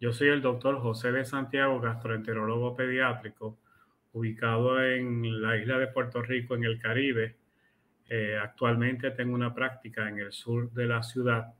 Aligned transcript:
Yo 0.00 0.12
soy 0.12 0.28
el 0.28 0.42
doctor 0.42 0.80
José 0.80 1.12
de 1.12 1.24
Santiago, 1.24 1.80
gastroenterólogo 1.80 2.74
pediátrico, 2.74 3.58
ubicado 4.12 4.82
en 4.82 5.42
la 5.42 5.56
isla 5.56 5.78
de 5.78 5.88
Puerto 5.88 6.22
Rico, 6.22 6.54
en 6.54 6.64
el 6.64 6.80
Caribe. 6.80 7.36
Eh, 8.08 8.36
actualmente 8.42 9.12
tengo 9.12 9.34
una 9.34 9.54
práctica 9.54 10.08
en 10.08 10.18
el 10.18 10.32
sur 10.32 10.72
de 10.72 10.86
la 10.86 11.02
ciudad 11.02 11.54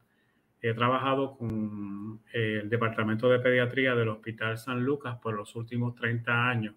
He 0.63 0.75
trabajado 0.75 1.39
con 1.39 2.21
eh, 2.35 2.61
el 2.63 2.69
Departamento 2.69 3.31
de 3.31 3.39
Pediatría 3.39 3.95
del 3.95 4.09
Hospital 4.09 4.59
San 4.59 4.85
Lucas 4.85 5.19
por 5.19 5.35
los 5.35 5.57
últimos 5.57 5.95
30 5.95 6.49
años 6.49 6.75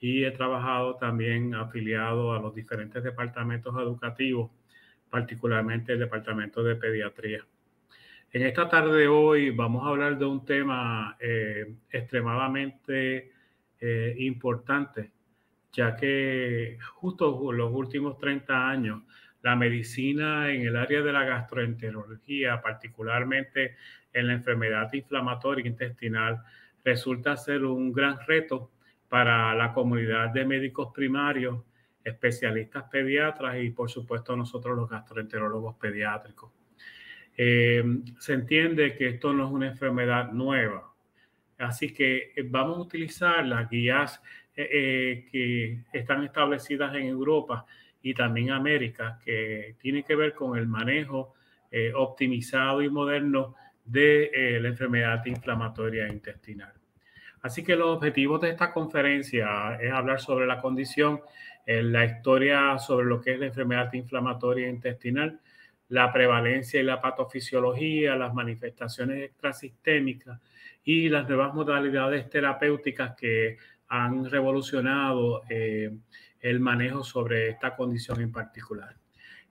y 0.00 0.24
he 0.24 0.32
trabajado 0.32 0.96
también 0.96 1.54
afiliado 1.54 2.32
a 2.32 2.40
los 2.40 2.52
diferentes 2.52 3.04
departamentos 3.04 3.72
educativos, 3.76 4.50
particularmente 5.08 5.92
el 5.92 6.00
Departamento 6.00 6.64
de 6.64 6.74
Pediatría. 6.74 7.46
En 8.34 8.46
esta 8.46 8.66
tarde 8.66 9.00
de 9.00 9.08
hoy 9.08 9.50
vamos 9.50 9.84
a 9.84 9.90
hablar 9.90 10.16
de 10.16 10.24
un 10.24 10.42
tema 10.46 11.18
eh, 11.20 11.74
extremadamente 11.90 13.30
eh, 13.78 14.14
importante, 14.20 15.12
ya 15.70 15.94
que 15.94 16.78
justo 16.94 17.52
los 17.52 17.70
últimos 17.74 18.16
30 18.16 18.70
años 18.70 19.02
la 19.42 19.54
medicina 19.54 20.50
en 20.50 20.62
el 20.62 20.76
área 20.76 21.02
de 21.02 21.12
la 21.12 21.24
gastroenterología, 21.24 22.62
particularmente 22.62 23.76
en 24.14 24.28
la 24.28 24.32
enfermedad 24.32 24.90
inflamatoria 24.94 25.66
intestinal, 25.66 26.42
resulta 26.82 27.36
ser 27.36 27.66
un 27.66 27.92
gran 27.92 28.18
reto 28.26 28.70
para 29.10 29.54
la 29.54 29.74
comunidad 29.74 30.30
de 30.30 30.46
médicos 30.46 30.88
primarios, 30.94 31.62
especialistas 32.02 32.84
pediatras 32.84 33.62
y 33.62 33.68
por 33.72 33.90
supuesto 33.90 34.34
nosotros 34.34 34.74
los 34.74 34.88
gastroenterólogos 34.88 35.74
pediátricos. 35.74 36.61
Eh, 37.36 37.82
se 38.18 38.34
entiende 38.34 38.94
que 38.94 39.08
esto 39.08 39.32
no 39.32 39.46
es 39.46 39.50
una 39.50 39.68
enfermedad 39.68 40.32
nueva, 40.32 40.92
así 41.58 41.92
que 41.92 42.32
eh, 42.36 42.44
vamos 42.44 42.76
a 42.76 42.82
utilizar 42.82 43.46
las 43.46 43.70
guías 43.70 44.20
eh, 44.54 45.26
que 45.32 45.78
están 45.92 46.24
establecidas 46.24 46.94
en 46.94 47.06
Europa 47.06 47.64
y 48.02 48.12
también 48.12 48.50
América, 48.50 49.18
que 49.24 49.76
tiene 49.78 50.02
que 50.02 50.14
ver 50.14 50.34
con 50.34 50.58
el 50.58 50.66
manejo 50.66 51.34
optimizado 51.94 52.82
y 52.82 52.90
moderno 52.90 53.54
de 53.82 54.58
la 54.60 54.68
enfermedad 54.68 55.24
inflamatoria 55.24 56.06
intestinal. 56.06 56.74
Así 57.40 57.64
que 57.64 57.76
los 57.76 57.96
objetivos 57.96 58.42
de 58.42 58.50
esta 58.50 58.72
conferencia 58.74 59.78
es 59.80 59.90
hablar 59.90 60.20
sobre 60.20 60.46
la 60.46 60.60
condición, 60.60 61.22
la 61.64 62.04
historia 62.04 62.76
sobre 62.78 63.06
lo 63.06 63.22
que 63.22 63.32
es 63.32 63.38
la 63.38 63.46
enfermedad 63.46 63.90
inflamatoria 63.94 64.68
intestinal, 64.68 65.40
la 65.92 66.10
prevalencia 66.10 66.80
y 66.80 66.84
la 66.84 67.02
patofisiología, 67.02 68.16
las 68.16 68.32
manifestaciones 68.32 69.24
extrasistémicas 69.24 70.40
y 70.82 71.10
las 71.10 71.28
nuevas 71.28 71.52
modalidades 71.52 72.30
terapéuticas 72.30 73.14
que 73.14 73.58
han 73.88 74.24
revolucionado 74.24 75.42
el 75.50 76.60
manejo 76.60 77.04
sobre 77.04 77.50
esta 77.50 77.76
condición 77.76 78.22
en 78.22 78.32
particular. 78.32 78.96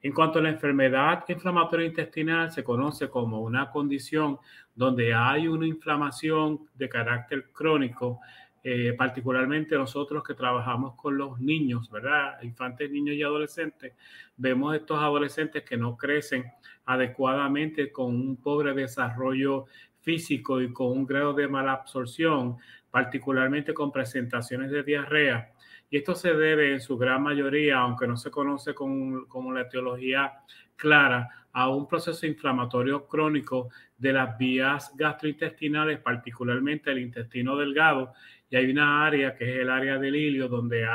En 0.01 0.13
cuanto 0.13 0.39
a 0.39 0.41
la 0.41 0.49
enfermedad 0.49 1.23
inflamatoria 1.27 1.85
intestinal, 1.85 2.51
se 2.51 2.63
conoce 2.63 3.07
como 3.07 3.41
una 3.41 3.69
condición 3.69 4.39
donde 4.73 5.13
hay 5.13 5.47
una 5.47 5.67
inflamación 5.67 6.61
de 6.73 6.89
carácter 6.89 7.51
crónico, 7.51 8.19
eh, 8.63 8.93
particularmente 8.97 9.75
nosotros 9.75 10.23
que 10.23 10.33
trabajamos 10.33 10.95
con 10.95 11.17
los 11.17 11.39
niños, 11.39 11.89
¿verdad? 11.89 12.41
Infantes, 12.43 12.91
niños 12.91 13.15
y 13.15 13.23
adolescentes, 13.23 13.93
vemos 14.37 14.75
estos 14.75 14.99
adolescentes 14.99 15.63
que 15.63 15.77
no 15.77 15.97
crecen 15.97 16.45
adecuadamente 16.85 17.91
con 17.91 18.15
un 18.15 18.37
pobre 18.37 18.73
desarrollo 18.73 19.65
físico 20.01 20.61
y 20.61 20.71
con 20.73 20.87
un 20.91 21.05
grado 21.05 21.33
de 21.33 21.47
mala 21.47 21.73
absorción, 21.73 22.57
particularmente 22.89 23.73
con 23.73 23.91
presentaciones 23.91 24.71
de 24.71 24.83
diarrea 24.83 25.51
y 25.91 25.97
esto 25.97 26.15
se 26.15 26.33
debe 26.33 26.71
en 26.71 26.79
su 26.79 26.97
gran 26.97 27.21
mayoría, 27.21 27.79
aunque 27.79 28.07
no 28.07 28.15
se 28.15 28.31
conoce 28.31 28.73
como 28.73 29.53
la 29.53 29.61
etiología 29.61 30.31
clara, 30.77 31.29
a 31.51 31.67
un 31.67 31.85
proceso 31.85 32.25
inflamatorio 32.25 33.05
crónico 33.07 33.69
de 33.97 34.13
las 34.13 34.37
vías 34.37 34.93
gastrointestinales, 34.95 35.99
particularmente 35.99 36.91
el 36.91 36.99
intestino 36.99 37.57
delgado. 37.57 38.13
Y 38.51 38.57
hay 38.57 38.69
una 38.69 39.05
área 39.05 39.33
que 39.33 39.49
es 39.49 39.61
el 39.61 39.71
área 39.71 39.97
del 39.97 40.15
hilio, 40.15 40.47
donde 40.47 40.85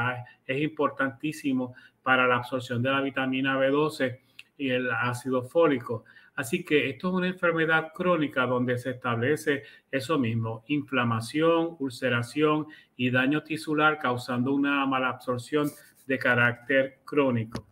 es 0.46 0.62
importantísimo 0.62 1.74
para 2.02 2.26
la 2.26 2.36
absorción 2.36 2.82
de 2.82 2.90
la 2.90 3.00
vitamina 3.00 3.58
B12 3.58 4.20
y 4.58 4.68
el 4.68 4.90
ácido 4.90 5.42
fólico. 5.42 6.04
Así 6.36 6.64
que 6.64 6.88
esto 6.90 7.08
es 7.08 7.14
una 7.14 7.26
enfermedad 7.28 7.92
crónica 7.94 8.46
donde 8.46 8.76
se 8.78 8.90
establece 8.90 9.62
eso 9.90 10.18
mismo, 10.18 10.64
inflamación, 10.68 11.76
ulceración 11.78 12.66
y 12.94 13.10
daño 13.10 13.42
tisular 13.42 13.98
causando 13.98 14.52
una 14.52 14.84
mala 14.84 15.08
absorción 15.08 15.70
de 16.06 16.18
carácter 16.18 16.98
crónico. 17.06 17.66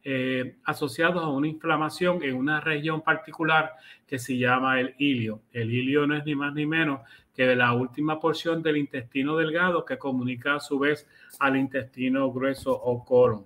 eh, 0.10 0.56
asociados 0.64 1.22
a 1.22 1.28
una 1.28 1.50
inflamación 1.50 2.24
en 2.24 2.38
una 2.38 2.62
región 2.62 3.02
particular 3.02 3.74
que 4.08 4.18
se 4.18 4.38
llama 4.38 4.80
el 4.80 4.96
ilio. 5.00 5.42
El 5.52 5.70
ilio 5.70 6.08
no 6.08 6.16
es 6.16 6.24
ni 6.24 6.34
más 6.34 6.54
ni 6.54 6.66
menos 6.66 7.02
que 7.36 7.54
la 7.58 7.74
última 7.74 8.18
porción 8.18 8.64
del 8.64 8.78
intestino 8.78 9.36
delgado 9.36 9.84
que 9.84 9.98
comunica 9.98 10.56
a 10.56 10.60
su 10.62 10.80
vez 10.80 11.06
al 11.40 11.58
intestino 11.58 12.32
grueso 12.32 12.72
o 12.72 13.04
colon. 13.04 13.46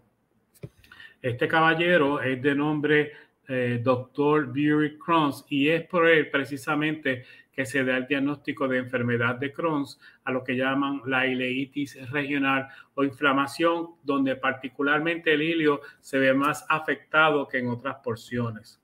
Este 1.19 1.47
caballero 1.47 2.21
es 2.21 2.39
de 2.39 2.53
nombre 2.53 3.11
eh, 3.53 3.81
Dr. 3.83 4.47
Bury 4.47 4.97
Crohn's 4.97 5.45
y 5.49 5.67
es 5.67 5.83
por 5.83 6.07
él 6.07 6.29
precisamente 6.29 7.25
que 7.51 7.65
se 7.65 7.83
da 7.83 7.97
el 7.97 8.07
diagnóstico 8.07 8.65
de 8.65 8.77
enfermedad 8.77 9.35
de 9.35 9.51
Crohn's, 9.51 9.99
a 10.23 10.31
lo 10.31 10.41
que 10.41 10.55
llaman 10.55 11.01
la 11.05 11.27
ileitis 11.27 12.09
regional 12.11 12.69
o 12.93 13.03
inflamación, 13.03 13.89
donde 14.03 14.37
particularmente 14.37 15.33
el 15.33 15.41
hilio 15.41 15.81
se 15.99 16.17
ve 16.17 16.33
más 16.33 16.65
afectado 16.69 17.45
que 17.49 17.57
en 17.57 17.67
otras 17.67 17.97
porciones. 17.97 18.79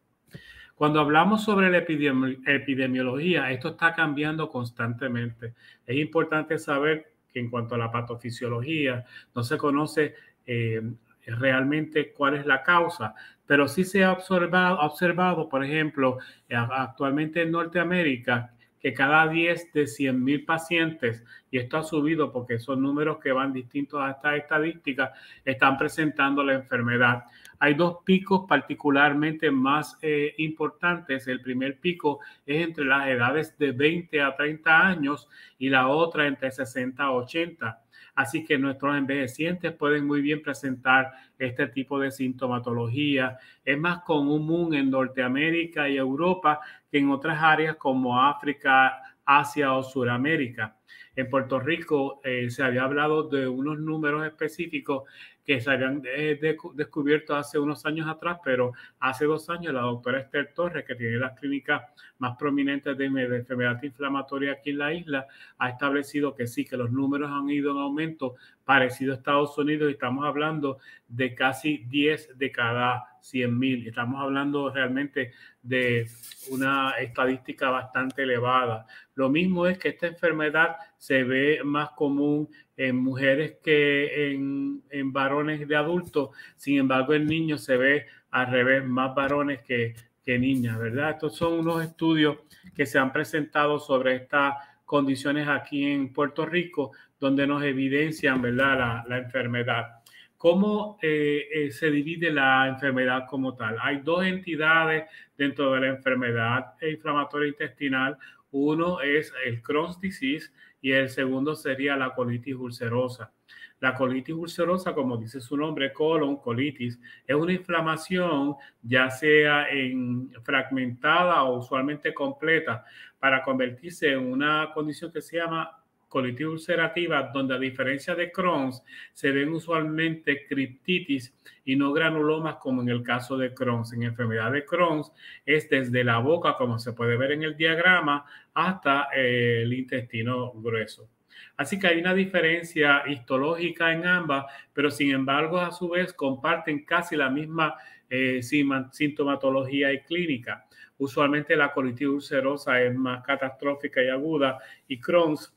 Cuando 0.75 0.99
hablamos 0.99 1.45
sobre 1.45 1.69
la 1.69 1.77
epidemiología, 1.77 3.49
esto 3.51 3.69
está 3.69 3.93
cambiando 3.93 4.49
constantemente. 4.49 5.53
Es 5.85 5.95
importante 5.95 6.59
saber 6.59 7.13
que 7.31 7.39
en 7.39 7.49
cuanto 7.49 7.75
a 7.75 7.77
la 7.77 7.89
patofisiología, 7.89 9.05
no 9.33 9.43
se 9.43 9.57
conoce 9.57 10.15
eh, 10.45 10.81
realmente 11.27 12.11
cuál 12.13 12.35
es 12.35 12.45
la 12.45 12.63
causa, 12.63 13.13
pero 13.45 13.67
sí 13.67 13.83
se 13.83 14.03
ha 14.03 14.11
observado, 14.11 14.79
observado, 14.79 15.49
por 15.49 15.63
ejemplo, 15.63 16.17
actualmente 16.49 17.41
en 17.41 17.51
Norteamérica, 17.51 18.53
que 18.79 18.93
cada 18.93 19.27
10 19.27 19.73
de 19.73 19.87
100 19.87 20.23
mil 20.23 20.45
pacientes, 20.45 21.23
y 21.49 21.57
esto 21.57 21.77
ha 21.77 21.83
subido 21.83 22.31
porque 22.31 22.59
son 22.59 22.81
números 22.81 23.17
que 23.19 23.31
van 23.31 23.53
distintos 23.53 24.01
a 24.01 24.11
esta 24.11 24.35
estadística, 24.35 25.13
están 25.43 25.77
presentando 25.77 26.43
la 26.43 26.53
enfermedad. 26.53 27.23
Hay 27.59 27.73
dos 27.73 27.97
picos 28.05 28.45
particularmente 28.47 29.49
más 29.49 29.97
eh, 30.01 30.35
importantes. 30.37 31.27
El 31.27 31.41
primer 31.41 31.79
pico 31.79 32.19
es 32.45 32.67
entre 32.67 32.85
las 32.85 33.07
edades 33.07 33.57
de 33.57 33.71
20 33.71 34.21
a 34.21 34.35
30 34.35 34.87
años 34.87 35.27
y 35.57 35.69
la 35.69 35.87
otra 35.87 36.27
entre 36.27 36.51
60 36.51 37.03
a 37.03 37.11
80. 37.11 37.81
Así 38.17 38.43
que 38.43 38.57
nuestros 38.57 38.97
envejecientes 38.97 39.73
pueden 39.73 40.07
muy 40.07 40.23
bien 40.23 40.41
presentar 40.41 41.11
este 41.37 41.67
tipo 41.67 41.99
de 41.99 42.09
sintomatología. 42.09 43.37
Es 43.63 43.77
más 43.77 43.99
común 43.99 44.73
en 44.73 44.89
Norteamérica 44.89 45.87
y 45.87 45.97
Europa 45.97 46.59
que 46.89 46.97
en 46.97 47.11
otras 47.11 47.37
áreas 47.39 47.75
como 47.75 48.19
África, 48.19 48.99
Asia 49.27 49.73
o 49.73 49.83
Suramérica. 49.83 50.77
En 51.15 51.29
Puerto 51.29 51.59
Rico 51.59 52.21
eh, 52.23 52.49
se 52.49 52.63
había 52.63 52.83
hablado 52.83 53.23
de 53.23 53.47
unos 53.47 53.77
números 53.77 54.25
específicos 54.25 55.03
que 55.45 55.59
se 55.61 55.71
habían 55.71 56.01
eh, 56.05 56.39
descubierto 56.73 57.35
hace 57.35 57.57
unos 57.57 57.85
años 57.85 58.07
atrás, 58.07 58.39
pero 58.43 58.73
hace 58.99 59.25
dos 59.25 59.49
años 59.49 59.73
la 59.73 59.81
doctora 59.81 60.19
Esther 60.19 60.53
Torres, 60.53 60.85
que 60.85 60.95
tiene 60.95 61.17
las 61.17 61.39
clínicas 61.39 61.83
más 62.19 62.37
prominentes 62.37 62.97
de, 62.97 63.05
enfermedad 63.05 63.81
inflamatoria 63.81 64.53
aquí 64.53 64.71
en 64.71 64.77
la 64.77 64.93
isla, 64.93 65.25
ha 65.57 65.69
establecido 65.69 66.35
que 66.35 66.47
sí, 66.47 66.65
que 66.65 66.77
los 66.77 66.91
números 66.91 67.31
han 67.31 67.49
ido 67.49 67.71
en 67.71 67.77
aumento 67.77 68.35
parecido 68.65 69.13
a 69.13 69.15
Estados 69.15 69.57
Unidos 69.57 69.89
y 69.89 69.93
estamos 69.93 70.25
hablando 70.25 70.79
de 71.07 71.33
casi 71.33 71.77
10 71.89 72.37
de 72.37 72.51
cada 72.51 73.16
100 73.29 73.57
mil. 73.57 73.87
Estamos 73.87 74.21
hablando 74.21 74.69
realmente 74.69 75.31
de 75.61 76.07
una 76.51 76.91
estadística 76.99 77.69
bastante 77.69 78.23
elevada. 78.23 78.85
Lo 79.15 79.29
mismo 79.29 79.67
es 79.67 79.77
que 79.77 79.89
esta 79.89 80.07
enfermedad 80.07 80.77
se 80.97 81.23
ve 81.23 81.59
más 81.63 81.89
común 81.91 82.49
en 82.75 82.95
mujeres 82.97 83.57
que 83.63 84.31
en, 84.31 84.81
varones 85.11 85.67
de 85.67 85.75
adultos. 85.75 86.29
Sin 86.55 86.77
embargo, 86.77 87.13
en 87.13 87.25
niños 87.25 87.63
se 87.63 87.77
ve 87.77 88.05
al 88.31 88.51
revés, 88.51 88.85
más 88.85 89.15
varones 89.15 89.61
que, 89.61 89.95
que 90.23 90.37
niñas, 90.37 90.77
¿verdad? 90.77 91.11
Estos 91.11 91.35
son 91.35 91.59
unos 91.59 91.83
estudios 91.83 92.37
que 92.75 92.85
se 92.85 92.99
han 92.99 93.11
presentado 93.11 93.79
sobre 93.79 94.15
estas 94.15 94.55
condiciones 94.87 95.47
aquí 95.49 95.83
en 95.83 96.13
Puerto 96.13 96.45
Rico, 96.45 96.91
donde 97.19 97.45
nos 97.45 97.61
evidencian, 97.63 98.41
¿verdad?, 98.41 99.03
la, 99.07 99.17
enfermedad. 99.17 99.96
¿Cómo 100.37 100.99
eh, 101.01 101.47
eh, 101.51 101.71
se 101.71 101.89
divide 101.89 102.31
la 102.31 102.67
enfermedad 102.67 103.25
como 103.27 103.55
tal? 103.55 103.77
Hay 103.81 104.01
dos 104.01 104.23
entidades 104.23 105.05
dentro 105.37 105.73
de 105.73 105.81
la 105.81 105.87
enfermedad 105.87 106.75
inflamatoria 106.81 107.49
intestinal. 107.49 108.17
Uno 108.51 109.01
es 109.01 109.33
el 109.45 109.61
Crohn's 109.61 109.99
disease, 109.99 110.51
y 110.81 110.91
el 110.91 111.09
segundo 111.09 111.55
sería 111.55 111.95
la 111.97 112.13
colitis 112.13 112.55
ulcerosa. 112.55 113.31
La 113.79 113.93
colitis 113.93 114.33
ulcerosa, 114.35 114.93
como 114.93 115.17
dice 115.17 115.39
su 115.39 115.55
nombre, 115.55 115.93
colon, 115.93 116.37
colitis, 116.37 116.99
es 117.25 117.35
una 117.35 117.53
inflamación 117.53 118.55
ya 118.81 119.09
sea 119.09 119.69
en 119.69 120.31
fragmentada 120.43 121.43
o 121.43 121.59
usualmente 121.59 122.13
completa 122.13 122.85
para 123.19 123.43
convertirse 123.43 124.11
en 124.11 124.31
una 124.31 124.71
condición 124.73 125.11
que 125.11 125.21
se 125.21 125.37
llama 125.37 125.77
colitis 126.07 126.45
ulcerativa, 126.45 127.31
donde 127.33 127.55
a 127.55 127.59
diferencia 127.59 128.15
de 128.15 128.31
Crohn's, 128.31 128.83
se 129.13 129.31
ven 129.31 129.49
usualmente 129.49 130.45
criptitis 130.47 131.35
y 131.65 131.75
no 131.75 131.91
granulomas 131.93 132.55
como 132.55 132.81
en 132.81 132.89
el 132.89 133.03
caso 133.03 133.37
de 133.37 133.53
Crohn's. 133.53 133.93
En 133.93 134.03
enfermedad 134.03 134.51
de 134.51 134.65
Crohn's 134.65 135.11
es 135.45 135.69
desde 135.69 136.03
la 136.03 136.19
boca, 136.19 136.55
como 136.57 136.79
se 136.79 136.93
puede 136.93 137.17
ver 137.17 137.33
en 137.33 137.43
el 137.43 137.57
diagrama, 137.57 138.25
hasta 138.53 139.09
eh, 139.15 139.61
el 139.63 139.73
intestino 139.73 140.51
grueso. 140.53 141.09
Así 141.55 141.79
que 141.79 141.87
hay 141.87 141.99
una 141.99 142.13
diferencia 142.13 143.03
histológica 143.07 143.91
en 143.91 144.05
ambas, 144.05 144.45
pero 144.73 144.91
sin 144.91 145.11
embargo 145.11 145.59
a 145.59 145.71
su 145.71 145.89
vez 145.89 146.13
comparten 146.13 146.85
casi 146.85 147.15
la 147.15 147.29
misma 147.29 147.75
eh, 148.09 148.41
sintomatología 148.41 149.91
y 149.91 150.01
clínica. 150.01 150.65
Usualmente 150.99 151.55
la 151.55 151.71
colitis 151.71 152.07
ulcerosa 152.07 152.81
es 152.81 152.95
más 152.95 153.23
catastrófica 153.23 154.01
y 154.01 154.09
aguda 154.09 154.59
y 154.87 154.99
Crohn's 154.99 155.53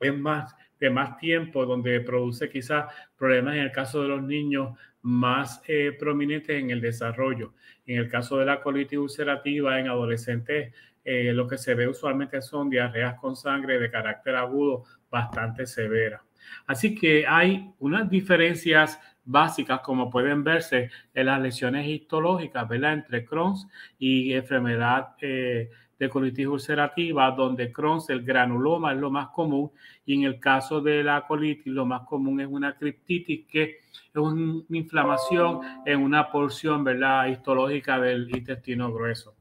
es 0.00 0.18
más 0.18 0.56
de 0.78 0.90
más 0.90 1.18
tiempo, 1.18 1.66
donde 1.66 2.00
produce 2.00 2.48
quizás 2.48 2.86
problemas 3.16 3.54
en 3.54 3.60
el 3.60 3.72
caso 3.72 4.02
de 4.02 4.08
los 4.08 4.22
niños 4.22 4.76
más 5.02 5.62
eh, 5.66 5.94
prominentes 5.98 6.58
en 6.58 6.70
el 6.70 6.80
desarrollo. 6.80 7.54
En 7.86 7.98
el 7.98 8.08
caso 8.08 8.38
de 8.38 8.46
la 8.46 8.60
colitis 8.60 8.98
ulcerativa 8.98 9.78
en 9.78 9.88
adolescentes, 9.88 10.74
eh, 11.04 11.32
lo 11.32 11.46
que 11.46 11.58
se 11.58 11.74
ve 11.74 11.88
usualmente 11.88 12.40
son 12.42 12.70
diarreas 12.70 13.14
con 13.18 13.36
sangre 13.36 13.78
de 13.78 13.90
carácter 13.90 14.36
agudo 14.36 14.84
bastante 15.10 15.66
severa. 15.66 16.22
Así 16.66 16.94
que 16.94 17.26
hay 17.26 17.72
unas 17.78 18.08
diferencias 18.08 18.98
básicas, 19.24 19.80
como 19.80 20.10
pueden 20.10 20.42
verse 20.42 20.90
en 21.14 21.26
las 21.26 21.40
lesiones 21.40 21.86
histológicas, 21.86 22.68
¿verdad? 22.68 22.94
Entre 22.94 23.24
Crohn's 23.24 23.68
y 23.98 24.32
enfermedad 24.32 25.14
eh, 25.20 25.70
de 26.00 26.08
colitis 26.08 26.46
ulcerativa, 26.46 27.30
donde 27.30 27.70
Crohn's, 27.70 28.08
el 28.08 28.22
granuloma 28.22 28.94
es 28.94 28.98
lo 28.98 29.10
más 29.10 29.28
común, 29.28 29.70
y 30.06 30.14
en 30.14 30.22
el 30.24 30.40
caso 30.40 30.80
de 30.80 31.04
la 31.04 31.26
colitis, 31.26 31.72
lo 31.72 31.84
más 31.84 32.06
común 32.06 32.40
es 32.40 32.48
una 32.48 32.74
criptitis, 32.74 33.46
que 33.46 33.62
es 33.62 34.16
una 34.16 34.64
inflamación 34.70 35.60
en 35.84 36.00
una 36.00 36.32
porción, 36.32 36.82
¿verdad?, 36.82 37.26
histológica 37.26 38.00
del 38.00 38.34
intestino 38.34 38.90
grueso. 38.90 39.34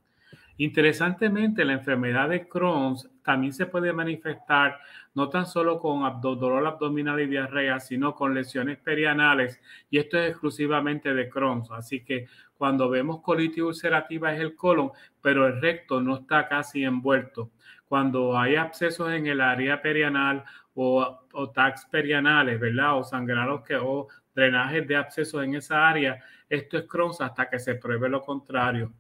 Interesantemente, 0.57 1.63
la 1.63 1.71
enfermedad 1.71 2.27
de 2.27 2.45
Crohn's 2.45 3.09
también 3.23 3.53
se 3.53 3.65
puede 3.65 3.93
manifestar 3.93 4.79
no 5.13 5.29
tan 5.29 5.45
solo 5.45 5.79
con 5.79 6.19
dolor 6.19 6.67
abdominal 6.67 7.21
y 7.21 7.27
diarrea, 7.27 7.79
sino 7.79 8.13
con 8.13 8.33
lesiones 8.33 8.77
perianales, 8.79 9.61
y 9.89 9.97
esto 9.97 10.17
es 10.17 10.31
exclusivamente 10.31 11.13
de 11.13 11.29
Crohn's. 11.29 11.71
Así 11.71 12.03
que 12.03 12.27
cuando 12.59 12.89
vemos 12.89 13.21
colitis 13.21 13.63
ulcerativa 13.63 14.33
es 14.33 14.41
el 14.41 14.53
colon, 14.53 14.91
pero 15.21 15.47
el 15.47 15.61
recto 15.61 16.01
no 16.01 16.17
está 16.17 16.45
casi 16.49 16.83
envuelto. 16.83 17.51
Cuando 17.87 18.37
hay 18.37 18.57
abscesos 18.57 19.13
en 19.13 19.27
el 19.27 19.39
área 19.39 19.81
perianal 19.81 20.43
o, 20.73 21.21
o 21.31 21.49
tags 21.51 21.85
perianales, 21.85 22.59
¿verdad? 22.59 22.97
O 22.97 23.03
sangrados 23.05 23.63
que, 23.63 23.77
o 23.77 24.09
drenajes 24.35 24.85
de 24.85 24.97
abscesos 24.97 25.41
en 25.41 25.55
esa 25.55 25.87
área, 25.87 26.21
esto 26.49 26.77
es 26.77 26.83
Crohn's 26.83 27.21
hasta 27.21 27.49
que 27.49 27.59
se 27.59 27.75
pruebe 27.75 28.09
lo 28.09 28.21
contrario. 28.21 28.91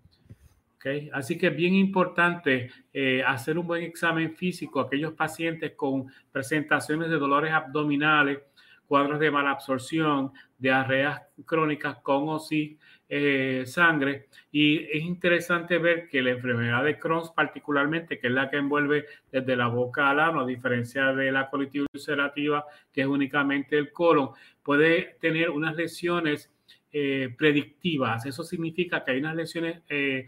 Okay. 0.77 1.09
Así 1.11 1.37
que 1.37 1.47
es 1.47 1.55
bien 1.57 1.75
importante 1.75 2.71
eh, 2.93 3.21
hacer 3.27 3.57
un 3.57 3.67
buen 3.67 3.83
examen 3.83 4.37
físico 4.37 4.79
a 4.79 4.83
aquellos 4.83 5.11
pacientes 5.11 5.73
con 5.75 6.07
presentaciones 6.31 7.09
de 7.09 7.17
dolores 7.17 7.51
abdominales, 7.51 8.39
cuadros 8.87 9.19
de 9.19 9.29
mala 9.29 9.51
absorción, 9.51 10.31
diarreas 10.57 11.21
crónicas 11.45 11.97
con 11.97 12.29
o 12.29 12.39
sin 12.39 12.79
eh, 13.11 13.63
sangre. 13.65 14.27
Y 14.51 14.83
es 14.83 15.03
interesante 15.03 15.79
ver 15.79 16.07
que 16.07 16.21
la 16.21 16.29
enfermedad 16.29 16.83
de 16.83 16.99
Crohn 16.99 17.29
particularmente, 17.35 18.19
que 18.19 18.27
es 18.27 18.33
la 18.33 18.49
que 18.49 18.57
envuelve 18.57 19.05
desde 19.31 19.55
la 19.55 19.67
boca 19.67 20.09
al 20.11 20.19
ano, 20.19 20.41
a 20.41 20.45
diferencia 20.45 21.11
de 21.13 21.31
la 21.31 21.49
colitis 21.49 21.85
ulcerativa, 21.91 22.65
que 22.93 23.01
es 23.01 23.07
únicamente 23.07 23.77
el 23.77 23.91
colon, 23.91 24.29
puede 24.61 25.17
tener 25.19 25.49
unas 25.49 25.75
lesiones 25.75 26.51
eh, 26.91 27.33
predictivas. 27.37 28.25
Eso 28.27 28.43
significa 28.43 29.03
que 29.03 29.11
hay 29.11 29.19
unas 29.19 29.35
lesiones 29.35 29.81
eh, 29.89 30.27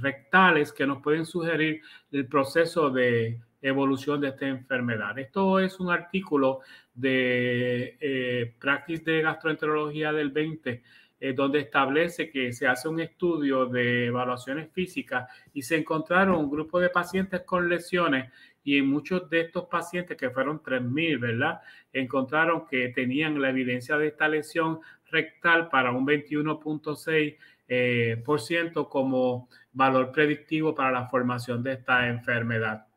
rectales 0.00 0.72
que 0.72 0.86
nos 0.86 1.02
pueden 1.02 1.24
sugerir 1.24 1.82
el 2.10 2.26
proceso 2.26 2.90
de 2.90 3.38
evolución 3.60 4.20
de 4.20 4.28
esta 4.28 4.46
enfermedad. 4.46 5.18
Esto 5.18 5.58
es 5.60 5.80
un 5.80 5.90
artículo 5.90 6.60
de 6.94 7.96
eh, 8.00 8.54
Practice 8.58 9.02
de 9.04 9.22
Gastroenterología 9.22 10.12
del 10.12 10.30
20, 10.30 10.82
donde 11.34 11.58
establece 11.58 12.30
que 12.30 12.52
se 12.52 12.68
hace 12.68 12.88
un 12.88 13.00
estudio 13.00 13.66
de 13.66 14.06
evaluaciones 14.06 14.70
físicas 14.70 15.28
y 15.52 15.62
se 15.62 15.76
encontraron 15.76 16.36
un 16.36 16.48
grupo 16.48 16.78
de 16.78 16.90
pacientes 16.90 17.40
con 17.40 17.68
lesiones 17.68 18.30
y 18.68 18.76
en 18.76 18.86
muchos 18.86 19.30
de 19.30 19.40
estos 19.40 19.64
pacientes, 19.64 20.18
que 20.18 20.28
fueron 20.28 20.62
3.000, 20.62 21.18
¿verdad? 21.18 21.62
Encontraron 21.90 22.66
que 22.66 22.90
tenían 22.90 23.40
la 23.40 23.48
evidencia 23.48 23.96
de 23.96 24.08
esta 24.08 24.28
lesión 24.28 24.80
rectal 25.10 25.70
para 25.70 25.90
un 25.90 26.06
21.6 26.06 27.38
eh, 27.66 28.22
por 28.26 28.42
ciento 28.42 28.90
como 28.90 29.48
valor 29.72 30.12
predictivo 30.12 30.74
para 30.74 30.90
la 30.90 31.08
formación 31.08 31.62
de 31.62 31.72
esta 31.72 32.08
enfermedad. 32.08 32.87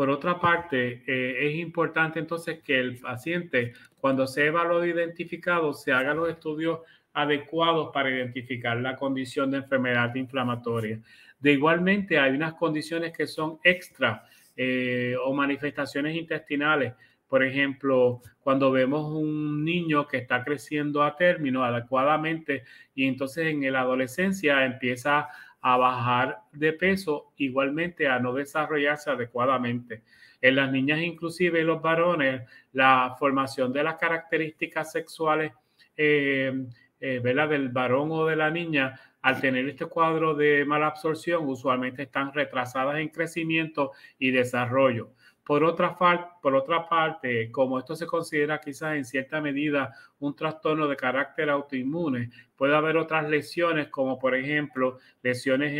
Por 0.00 0.08
otra 0.08 0.40
parte, 0.40 1.02
eh, 1.06 1.46
es 1.46 1.56
importante 1.56 2.20
entonces 2.20 2.62
que 2.62 2.80
el 2.80 2.96
paciente, 2.96 3.74
cuando 3.98 4.26
sea 4.26 4.46
evaluado 4.46 4.84
e 4.84 4.88
identificado, 4.88 5.74
se 5.74 5.92
haga 5.92 6.14
los 6.14 6.30
estudios 6.30 6.80
adecuados 7.12 7.90
para 7.92 8.08
identificar 8.08 8.78
la 8.78 8.96
condición 8.96 9.50
de 9.50 9.58
enfermedad 9.58 10.14
inflamatoria. 10.14 10.98
De 11.38 11.52
igualmente, 11.52 12.18
hay 12.18 12.32
unas 12.32 12.54
condiciones 12.54 13.12
que 13.14 13.26
son 13.26 13.58
extra 13.62 14.24
eh, 14.56 15.16
o 15.22 15.34
manifestaciones 15.34 16.16
intestinales 16.16 16.94
por 17.30 17.44
ejemplo, 17.44 18.22
cuando 18.40 18.72
vemos 18.72 19.06
un 19.12 19.64
niño 19.64 20.08
que 20.08 20.16
está 20.16 20.42
creciendo 20.42 21.04
a 21.04 21.14
término 21.14 21.62
adecuadamente 21.62 22.64
y 22.92 23.06
entonces 23.06 23.46
en 23.46 23.72
la 23.72 23.82
adolescencia 23.82 24.64
empieza 24.64 25.28
a 25.62 25.76
bajar 25.76 26.40
de 26.52 26.72
peso, 26.72 27.32
igualmente 27.36 28.08
a 28.08 28.18
no 28.18 28.32
desarrollarse 28.32 29.10
adecuadamente. 29.10 30.02
En 30.40 30.56
las 30.56 30.72
niñas, 30.72 31.00
inclusive 31.00 31.60
en 31.60 31.66
los 31.66 31.82
varones, 31.82 32.42
la 32.72 33.14
formación 33.18 33.72
de 33.72 33.82
las 33.82 33.96
características 33.96 34.90
sexuales 34.90 35.52
eh, 35.96 36.66
eh, 36.98 37.20
del 37.20 37.68
varón 37.68 38.10
o 38.10 38.26
de 38.26 38.36
la 38.36 38.50
niña, 38.50 38.98
al 39.22 39.40
tener 39.40 39.68
este 39.68 39.84
cuadro 39.86 40.34
de 40.34 40.64
mala 40.64 40.86
absorción, 40.86 41.46
usualmente 41.46 42.04
están 42.04 42.32
retrasadas 42.32 42.98
en 42.98 43.08
crecimiento 43.08 43.92
y 44.18 44.30
desarrollo. 44.30 45.12
Por 45.50 45.64
otra, 45.64 45.96
por 46.40 46.54
otra 46.54 46.88
parte, 46.88 47.50
como 47.50 47.80
esto 47.80 47.96
se 47.96 48.06
considera 48.06 48.60
quizás 48.60 48.94
en 48.94 49.04
cierta 49.04 49.40
medida 49.40 49.92
un 50.20 50.36
trastorno 50.36 50.86
de 50.86 50.94
carácter 50.94 51.50
autoinmune, 51.50 52.30
puede 52.54 52.76
haber 52.76 52.96
otras 52.96 53.28
lesiones 53.28 53.88
como 53.88 54.16
por 54.16 54.36
ejemplo 54.36 55.00
lesiones 55.24 55.72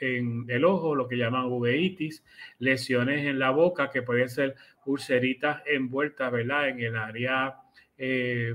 en, 0.00 0.46
el 0.48 0.64
ojo, 0.64 0.94
lo 0.94 1.06
que 1.06 1.18
llaman 1.18 1.52
uveitis, 1.52 2.24
lesiones 2.58 3.26
en 3.26 3.38
la 3.38 3.50
boca 3.50 3.90
que 3.90 4.00
pueden 4.00 4.30
ser 4.30 4.56
ulceritas 4.86 5.60
envueltas 5.66 6.32
¿verdad? 6.32 6.70
en 6.70 6.80
el 6.80 6.96
área 6.96 7.56
eh, 7.98 8.54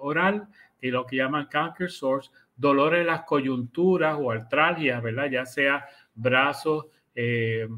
oral 0.00 0.48
y 0.80 0.90
lo 0.90 1.06
que 1.06 1.14
llaman 1.14 1.46
canker 1.46 1.88
sores, 1.88 2.32
dolores 2.56 3.02
en 3.02 3.06
las 3.06 3.22
coyunturas 3.22 4.18
o 4.20 4.32
artralgias, 4.32 5.00
¿verdad? 5.00 5.30
ya 5.30 5.46
sea 5.46 5.86
brazos, 6.16 6.86
eh, 7.14 7.68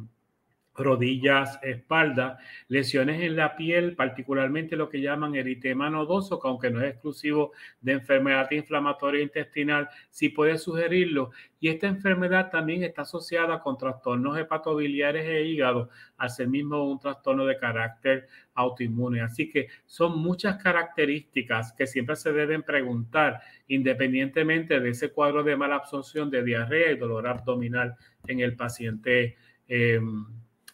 rodillas, 0.81 1.59
espalda, 1.63 2.39
lesiones 2.69 3.21
en 3.23 3.37
la 3.37 3.57
piel, 3.57 3.95
particularmente 3.95 4.77
lo 4.77 4.89
que 4.89 5.01
llaman 5.01 5.35
eritema 5.35 5.91
nodoso, 5.91 6.41
que 6.41 6.49
aunque 6.49 6.71
no 6.71 6.83
es 6.83 6.93
exclusivo 6.93 7.53
de 7.81 7.93
enfermedad 7.93 8.51
inflamatoria 8.51 9.23
intestinal, 9.23 9.89
sí 10.11 10.31
puede 10.31 10.59
sugerirlo. 10.59 11.31
Y 11.61 11.69
esta 11.69 11.87
enfermedad 11.87 12.51
también 12.51 12.83
está 12.83 13.03
asociada 13.03 13.61
con 13.61 13.77
trastornos 13.77 14.39
hepatobiliares 14.39 15.27
e 15.27 15.45
hígado, 15.45 15.91
al 16.17 16.31
ser 16.31 16.49
mismo 16.49 16.91
un 16.91 16.99
trastorno 16.99 17.45
de 17.45 17.59
carácter 17.59 18.29
autoinmune. 18.55 19.21
Así 19.21 19.51
que 19.51 19.69
son 19.87 20.19
muchas 20.19 20.63
características 20.63 21.73
que 21.73 21.87
siempre 21.87 22.17
se 22.17 22.33
deben 22.33 22.63
preguntar, 22.63 23.41
independientemente 23.69 24.81
de 24.81 24.91
ese 24.91 25.11
cuadro 25.11 25.43
de 25.43 25.57
mala 25.57 25.77
absorción 25.77 26.31
de 26.31 26.43
diarrea 26.43 26.93
y 26.93 26.97
dolor 26.97 27.27
abdominal 27.27 27.97
en 28.27 28.41
el 28.41 28.57
paciente. 28.57 29.37
Eh, 29.69 30.01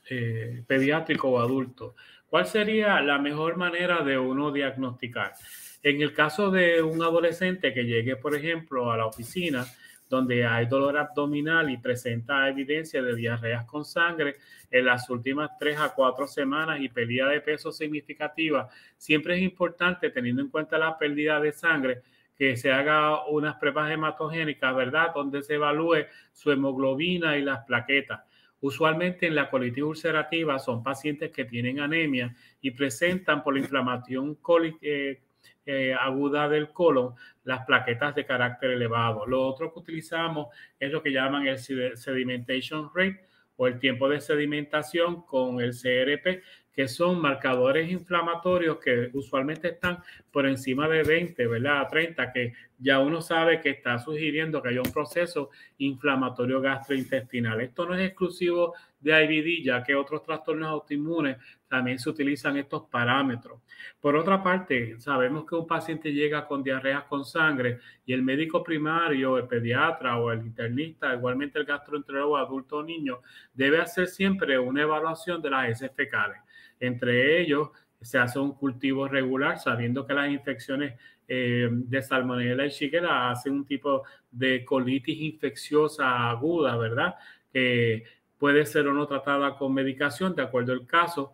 eh, 0.08 0.62
pediátrico 0.66 1.28
o 1.28 1.40
adulto. 1.40 1.94
¿Cuál 2.28 2.46
sería 2.46 3.00
la 3.00 3.18
mejor 3.18 3.56
manera 3.56 4.02
de 4.02 4.18
uno 4.18 4.52
diagnosticar? 4.52 5.32
En 5.82 6.02
el 6.02 6.12
caso 6.12 6.50
de 6.50 6.82
un 6.82 7.02
adolescente 7.02 7.72
que 7.72 7.84
llegue, 7.84 8.16
por 8.16 8.34
ejemplo, 8.34 8.90
a 8.90 8.96
la 8.96 9.06
oficina 9.06 9.64
donde 10.08 10.46
hay 10.46 10.66
dolor 10.66 10.96
abdominal 10.98 11.70
y 11.70 11.78
presenta 11.78 12.48
evidencia 12.48 13.02
de 13.02 13.14
diarreas 13.14 13.64
con 13.64 13.84
sangre 13.84 14.36
en 14.70 14.84
las 14.84 15.08
últimas 15.10 15.50
tres 15.58 15.78
a 15.78 15.90
cuatro 15.94 16.26
semanas 16.26 16.80
y 16.80 16.88
pérdida 16.88 17.28
de 17.28 17.40
peso 17.40 17.72
significativa, 17.72 18.68
siempre 18.96 19.36
es 19.36 19.42
importante, 19.42 20.10
teniendo 20.10 20.42
en 20.42 20.48
cuenta 20.48 20.78
la 20.78 20.98
pérdida 20.98 21.40
de 21.40 21.52
sangre, 21.52 22.02
que 22.36 22.56
se 22.56 22.70
haga 22.70 23.26
unas 23.26 23.56
pruebas 23.56 23.90
hematogénicas, 23.90 24.76
¿verdad? 24.76 25.12
Donde 25.14 25.42
se 25.42 25.54
evalúe 25.54 26.06
su 26.32 26.52
hemoglobina 26.52 27.36
y 27.36 27.42
las 27.42 27.64
plaquetas. 27.64 28.20
Usualmente 28.66 29.28
en 29.28 29.36
la 29.36 29.48
colitis 29.48 29.84
ulcerativa 29.84 30.58
son 30.58 30.82
pacientes 30.82 31.30
que 31.30 31.44
tienen 31.44 31.78
anemia 31.78 32.34
y 32.60 32.72
presentan 32.72 33.44
por 33.44 33.54
la 33.54 33.60
inflamación 33.60 34.36
eh, 34.82 35.20
eh, 35.64 35.94
aguda 35.94 36.48
del 36.48 36.72
colon 36.72 37.14
las 37.44 37.64
plaquetas 37.64 38.16
de 38.16 38.26
carácter 38.26 38.72
elevado. 38.72 39.24
Lo 39.24 39.46
otro 39.46 39.72
que 39.72 39.78
utilizamos 39.78 40.48
es 40.80 40.90
lo 40.90 41.00
que 41.00 41.12
llaman 41.12 41.46
el 41.46 41.58
sedimentation 41.60 42.90
rate 42.92 43.20
o 43.56 43.68
el 43.68 43.78
tiempo 43.78 44.08
de 44.08 44.20
sedimentación 44.20 45.24
con 45.26 45.60
el 45.60 45.70
CRP, 45.70 46.42
que 46.76 46.88
son 46.88 47.22
marcadores 47.22 47.90
inflamatorios 47.90 48.76
que 48.78 49.08
usualmente 49.14 49.68
están 49.68 50.02
por 50.30 50.46
encima 50.46 50.86
de 50.86 51.02
20, 51.02 51.46
¿verdad? 51.46 51.88
30, 51.90 52.30
que 52.30 52.52
ya 52.78 53.00
uno 53.00 53.22
sabe 53.22 53.62
que 53.62 53.70
está 53.70 53.98
sugiriendo 53.98 54.60
que 54.60 54.68
hay 54.68 54.78
un 54.78 54.92
proceso 54.92 55.48
inflamatorio 55.78 56.60
gastrointestinal. 56.60 57.62
Esto 57.62 57.86
no 57.86 57.94
es 57.94 58.06
exclusivo 58.06 58.74
de 59.00 59.24
IBD, 59.24 59.64
ya 59.64 59.82
que 59.82 59.94
otros 59.94 60.22
trastornos 60.22 60.68
autoinmunes 60.68 61.38
también 61.66 61.98
se 61.98 62.10
utilizan 62.10 62.58
estos 62.58 62.82
parámetros. 62.90 63.62
Por 63.98 64.14
otra 64.14 64.42
parte, 64.42 65.00
sabemos 65.00 65.46
que 65.46 65.54
un 65.54 65.66
paciente 65.66 66.12
llega 66.12 66.46
con 66.46 66.62
diarreas 66.62 67.04
con 67.04 67.24
sangre 67.24 67.78
y 68.04 68.12
el 68.12 68.22
médico 68.22 68.62
primario, 68.62 69.38
el 69.38 69.46
pediatra 69.46 70.18
o 70.18 70.30
el 70.30 70.40
internista, 70.40 71.14
igualmente 71.14 71.58
el 71.58 71.64
gastroenterólogo 71.64 72.36
adulto 72.36 72.76
o 72.78 72.82
niño, 72.82 73.22
debe 73.54 73.80
hacer 73.80 74.08
siempre 74.08 74.58
una 74.58 74.82
evaluación 74.82 75.40
de 75.40 75.50
las 75.50 75.70
heces 75.70 75.90
fecales. 75.94 76.38
Entre 76.80 77.40
ellos, 77.40 77.70
se 78.00 78.18
hace 78.18 78.38
un 78.38 78.52
cultivo 78.54 79.08
regular, 79.08 79.58
sabiendo 79.58 80.06
que 80.06 80.14
las 80.14 80.30
infecciones 80.30 80.94
eh, 81.28 81.68
de 81.70 82.02
salmonella 82.02 82.66
y 82.66 82.70
shigella 82.70 83.30
hacen 83.30 83.54
un 83.54 83.66
tipo 83.66 84.04
de 84.30 84.64
colitis 84.64 85.18
infecciosa 85.18 86.30
aguda, 86.30 86.76
¿verdad? 86.76 87.16
Que 87.52 88.04
puede 88.38 88.64
ser 88.66 88.86
o 88.86 88.92
no 88.92 89.06
tratada 89.06 89.56
con 89.56 89.74
medicación, 89.74 90.34
de 90.34 90.42
acuerdo 90.42 90.72
al 90.72 90.86
caso. 90.86 91.32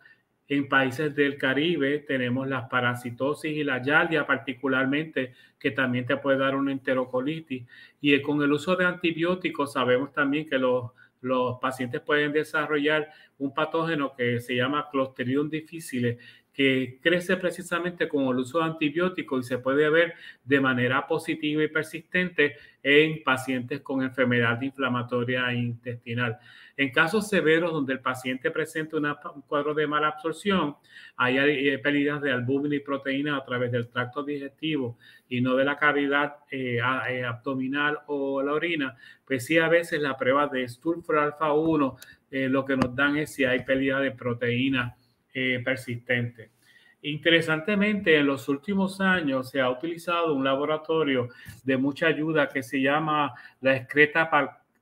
En 0.49 0.69
países 0.69 1.15
del 1.15 1.37
Caribe 1.39 1.99
tenemos 2.01 2.49
la 2.49 2.69
parasitosis 2.69 3.53
y 3.53 3.65
la 3.65 3.83
yardia 3.83 4.27
particularmente, 4.27 5.35
que 5.59 5.71
también 5.71 6.07
te 6.07 6.17
puede 6.17 6.39
dar 6.39 6.55
una 6.57 6.73
enterocolitis. 6.73 7.67
Y 8.01 8.21
con 8.23 8.43
el 8.43 8.53
uso 8.53 8.77
de 8.77 8.85
antibióticos 8.85 9.73
sabemos 9.73 10.13
también 10.13 10.49
que 10.49 10.59
los 10.59 10.91
los 11.23 11.59
pacientes 11.61 12.00
pueden 12.00 12.33
desarrollar 12.33 13.11
un 13.38 13.55
patógeno 13.55 14.14
que 14.14 14.41
se 14.41 14.55
llama 14.55 14.88
Clostridium 14.91 15.49
difficile, 15.49 16.19
que 16.52 16.99
crece 17.00 17.37
precisamente 17.37 18.09
con 18.09 18.25
el 18.25 18.37
uso 18.37 18.59
de 18.59 18.64
antibióticos 18.64 19.47
y 19.47 19.49
se 19.49 19.59
puede 19.59 19.88
ver 19.88 20.14
de 20.45 20.61
manera 20.61 21.07
positiva 21.07 21.62
y 21.62 21.69
persistente 21.69 22.57
en 22.83 23.23
pacientes 23.23 23.81
con 23.81 24.02
enfermedad 24.02 24.61
inflamatoria 24.61 25.52
intestinal. 25.55 26.38
En 26.83 26.91
casos 26.91 27.29
severos 27.29 27.73
donde 27.73 27.93
el 27.93 28.01
paciente 28.01 28.51
presenta 28.51 28.97
un 28.97 29.43
cuadro 29.43 29.73
de 29.73 29.87
mala 29.87 30.09
absorción, 30.09 30.75
hay 31.17 31.39
eh, 31.39 31.79
pérdidas 31.79 32.21
de 32.21 32.33
albúmina 32.33 32.75
y 32.75 32.81
proteína 32.81 33.37
a 33.37 33.45
través 33.45 33.71
del 33.71 33.87
tracto 33.87 34.25
digestivo 34.25 34.99
y 35.29 35.41
no 35.41 35.55
de 35.55 35.65
la 35.65 35.77
cavidad 35.77 36.39
eh, 36.51 36.81
eh, 37.09 37.25
abdominal 37.25 38.01
o 38.09 38.43
la 38.43 38.53
orina, 38.53 38.97
pues 39.25 39.47
sí 39.47 39.59
a 39.59 39.69
veces 39.69 40.01
la 40.01 40.17
prueba 40.17 40.49
de 40.49 40.69
Stulfer 40.69 41.19
alfa 41.19 41.53
1 41.53 41.97
lo 42.33 42.65
que 42.65 42.77
nos 42.77 42.97
dan 42.97 43.17
es 43.17 43.33
si 43.33 43.45
hay 43.45 43.62
pérdida 43.62 44.01
de 44.01 44.11
proteína 44.11 44.97
persistente. 45.65 46.51
Interesantemente, 47.03 48.17
en 48.17 48.27
los 48.27 48.49
últimos 48.49 49.01
años 49.01 49.51
se 49.51 49.61
ha 49.61 49.71
utilizado 49.71 50.35
un 50.35 50.43
laboratorio 50.43 51.29
de 51.62 51.77
mucha 51.77 52.07
ayuda 52.07 52.49
que 52.49 52.65
se 52.65 52.81
llama 52.81 53.35
la 53.61 53.77
excreta 53.77 54.29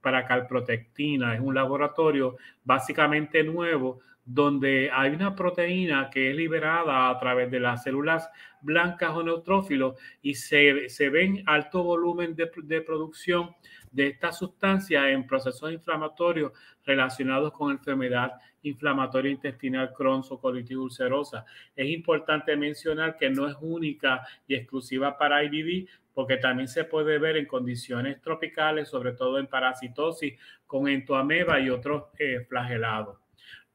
para 0.01 0.27
calprotectina. 0.27 1.35
Es 1.35 1.41
un 1.41 1.55
laboratorio 1.55 2.37
básicamente 2.65 3.43
nuevo 3.43 4.01
donde 4.25 4.91
hay 4.93 5.11
una 5.11 5.35
proteína 5.35 6.11
que 6.11 6.31
es 6.31 6.37
liberada 6.37 7.11
a 7.11 7.19
través 7.19 7.51
de 7.51 7.61
las 7.61 7.83
células 7.83 8.31
blancas 8.61 9.11
o 9.15 9.23
neutrófilos 9.23 9.97
y 10.23 10.35
se, 10.35 10.89
se 10.89 11.09
ven 11.09 11.43
alto 11.47 11.83
volumen 11.83 12.35
de, 12.37 12.51
de, 12.63 12.81
producción 12.83 13.51
de 13.91 14.09
esta 14.09 14.33
sustancia 14.33 15.11
en 15.11 15.27
procesos 15.27 15.73
inflamatorios 15.73 16.53
relacionados 16.85 17.53
con 17.53 17.73
enfermedad 17.73 18.33
inflamatoria 18.63 19.33
intestinal 19.33 19.93
Crohn 19.95 20.23
o 20.29 20.39
colitis 20.39 20.77
ulcerosa. 20.77 21.45
Es 21.75 21.89
importante 21.89 22.57
mencionar 22.57 23.17
que 23.17 23.31
no 23.31 23.49
es 23.49 23.57
única 23.61 24.27
y 24.47 24.55
exclusiva 24.55 25.17
para 25.17 25.43
IBD, 25.45 25.89
porque 26.13 26.37
también 26.37 26.69
se 26.69 26.85
puede 26.85 27.19
ver 27.19 27.37
en 27.37 27.47
condiciones 27.47 28.21
tropicales, 28.21 28.89
sobre 28.89 29.13
todo 29.13 29.39
en 29.39 29.47
parasitosis 29.47 30.35
con 30.67 30.89
entoameba 30.89 31.59
y 31.61 31.71
otros 31.71 32.05
eh, 32.19 32.45
flagelados. 32.49 33.19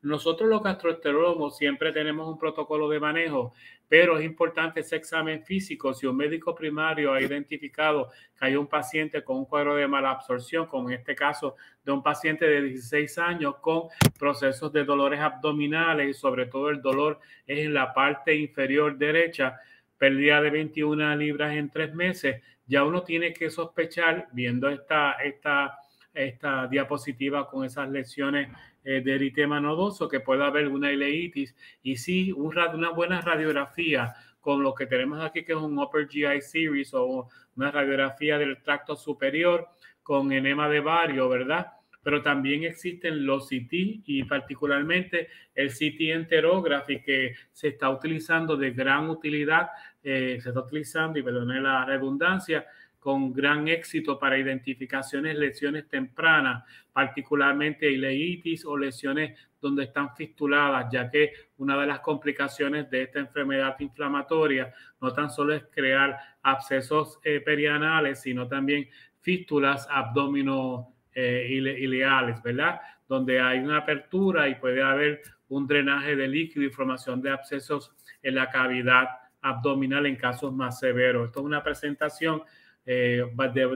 Nosotros 0.06 0.48
los 0.48 0.62
gastroenterólogos 0.62 1.58
siempre 1.58 1.92
tenemos 1.92 2.28
un 2.28 2.38
protocolo 2.38 2.88
de 2.88 3.00
manejo, 3.00 3.56
pero 3.88 4.20
es 4.20 4.24
importante 4.24 4.82
ese 4.82 4.98
examen 4.98 5.44
físico. 5.44 5.96
Si 5.96 6.06
un 6.06 6.16
médico 6.16 6.54
primario 6.54 7.12
ha 7.12 7.20
identificado 7.20 8.12
que 8.38 8.46
hay 8.46 8.56
un 8.56 8.68
paciente 8.68 9.24
con 9.24 9.38
un 9.38 9.46
cuadro 9.46 9.76
de 9.76 9.88
mala 9.88 10.12
absorción, 10.12 10.68
como 10.68 10.92
en 10.92 11.00
este 11.00 11.16
caso 11.16 11.56
de 11.84 11.92
un 11.92 12.04
paciente 12.04 12.46
de 12.46 12.62
16 12.62 13.18
años 13.18 13.56
con 13.56 13.88
procesos 14.20 14.72
de 14.72 14.84
dolores 14.84 15.20
abdominales 15.20 16.08
y 16.08 16.14
sobre 16.14 16.46
todo 16.46 16.70
el 16.70 16.84
dolor 16.84 17.20
es 17.48 17.66
en 17.66 17.74
la 17.74 17.92
parte 17.92 18.36
inferior 18.36 19.00
derecha, 19.00 19.60
pérdida 19.98 20.40
de 20.40 20.52
21 20.52 21.16
libras 21.16 21.56
en 21.56 21.72
tres 21.72 21.96
meses, 21.96 22.44
ya 22.68 22.84
uno 22.84 23.02
tiene 23.02 23.34
que 23.34 23.50
sospechar, 23.50 24.28
viendo 24.34 24.70
esta, 24.70 25.14
esta, 25.14 25.80
esta 26.14 26.68
diapositiva 26.68 27.50
con 27.50 27.66
esas 27.66 27.90
lesiones 27.90 28.50
eh, 28.86 29.02
de 29.02 29.16
eritema 29.16 29.60
nodoso, 29.60 30.08
que 30.08 30.20
puede 30.20 30.44
haber 30.44 30.68
una 30.68 30.92
ileitis 30.92 31.56
y 31.82 31.98
sí, 31.98 32.32
una 32.32 32.92
buena 32.92 33.20
radiografía 33.20 34.14
con 34.40 34.62
lo 34.62 34.76
que 34.76 34.86
tenemos 34.86 35.20
aquí, 35.24 35.44
que 35.44 35.54
es 35.54 35.58
un 35.58 35.80
Upper 35.80 36.08
GI 36.08 36.40
Series 36.40 36.94
o 36.94 37.28
una 37.56 37.72
radiografía 37.72 38.38
del 38.38 38.62
tracto 38.62 38.96
superior 38.96 39.68
con 40.04 40.32
enema 40.32 40.70
de 40.70 40.82
vario, 40.82 41.28
¿verdad? 41.28 41.72
Pero 42.04 42.22
también 42.22 42.64
existen 42.64 43.26
los 43.26 43.48
CT 43.48 44.04
y 44.06 44.24
particularmente 44.26 45.30
el 45.56 45.70
CT 45.70 46.12
enterography 46.12 47.02
que 47.02 47.34
se 47.52 47.70
está 47.70 47.90
utilizando 47.90 48.56
de 48.56 48.70
gran 48.70 49.10
utilidad, 49.10 49.70
eh, 50.04 50.38
se 50.40 50.50
está 50.50 50.60
utilizando, 50.60 51.18
y 51.18 51.24
perdone 51.24 51.60
la 51.60 51.84
redundancia, 51.86 52.68
con 53.06 53.32
gran 53.32 53.68
éxito 53.68 54.18
para 54.18 54.36
identificaciones, 54.36 55.38
lesiones 55.38 55.88
tempranas, 55.88 56.64
particularmente 56.92 57.92
ileitis 57.92 58.66
o 58.66 58.76
lesiones 58.76 59.38
donde 59.62 59.84
están 59.84 60.16
fistuladas, 60.16 60.88
ya 60.92 61.12
que 61.12 61.32
una 61.58 61.80
de 61.80 61.86
las 61.86 62.00
complicaciones 62.00 62.90
de 62.90 63.04
esta 63.04 63.20
enfermedad 63.20 63.76
inflamatoria 63.78 64.74
no 65.00 65.14
tan 65.14 65.30
solo 65.30 65.54
es 65.54 65.66
crear 65.70 66.18
abscesos 66.42 67.20
eh, 67.24 67.42
perianales, 67.42 68.24
sino 68.24 68.48
también 68.48 68.90
fístulas 69.22 69.88
abdomino 69.92 70.96
eh, 71.14 71.46
ileales, 71.48 72.42
¿verdad? 72.42 72.82
Donde 73.08 73.40
hay 73.40 73.60
una 73.60 73.78
apertura 73.78 74.50
y 74.50 74.56
puede 74.56 74.82
haber 74.82 75.22
un 75.50 75.68
drenaje 75.68 76.16
de 76.16 76.28
líquido 76.28 76.66
y 76.66 76.72
formación 76.72 77.22
de 77.22 77.30
abscesos 77.30 77.92
en 78.24 78.34
la 78.34 78.50
cavidad 78.50 79.10
abdominal 79.42 80.08
en 80.08 80.16
casos 80.16 80.52
más 80.52 80.80
severos. 80.80 81.28
Esto 81.28 81.42
es 81.42 81.46
una 81.46 81.62
presentación 81.62 82.42
eh, 82.86 83.24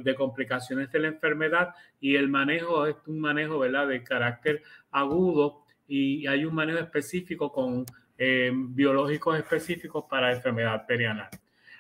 de, 0.04 0.16
complicaciones 0.16 0.92
de 0.92 1.00
la 1.00 1.08
enfermedad 1.08 1.74
y 2.00 2.16
el 2.16 2.28
manejo 2.28 2.86
es 2.86 2.96
un 3.08 3.20
manejo 3.20 3.60
¿verdad? 3.60 3.88
de 3.88 4.04
carácter 4.04 4.62
agudo 4.92 5.64
y 5.88 6.28
hay 6.28 6.46
un 6.46 6.54
manejo 6.54 6.80
específico 6.80 7.52
con 7.52 7.86
eh, 8.18 8.52
biológicos 8.54 9.38
específicos 9.38 10.06
para 10.10 10.32
enfermedad 10.32 10.86
perianal. 10.86 11.30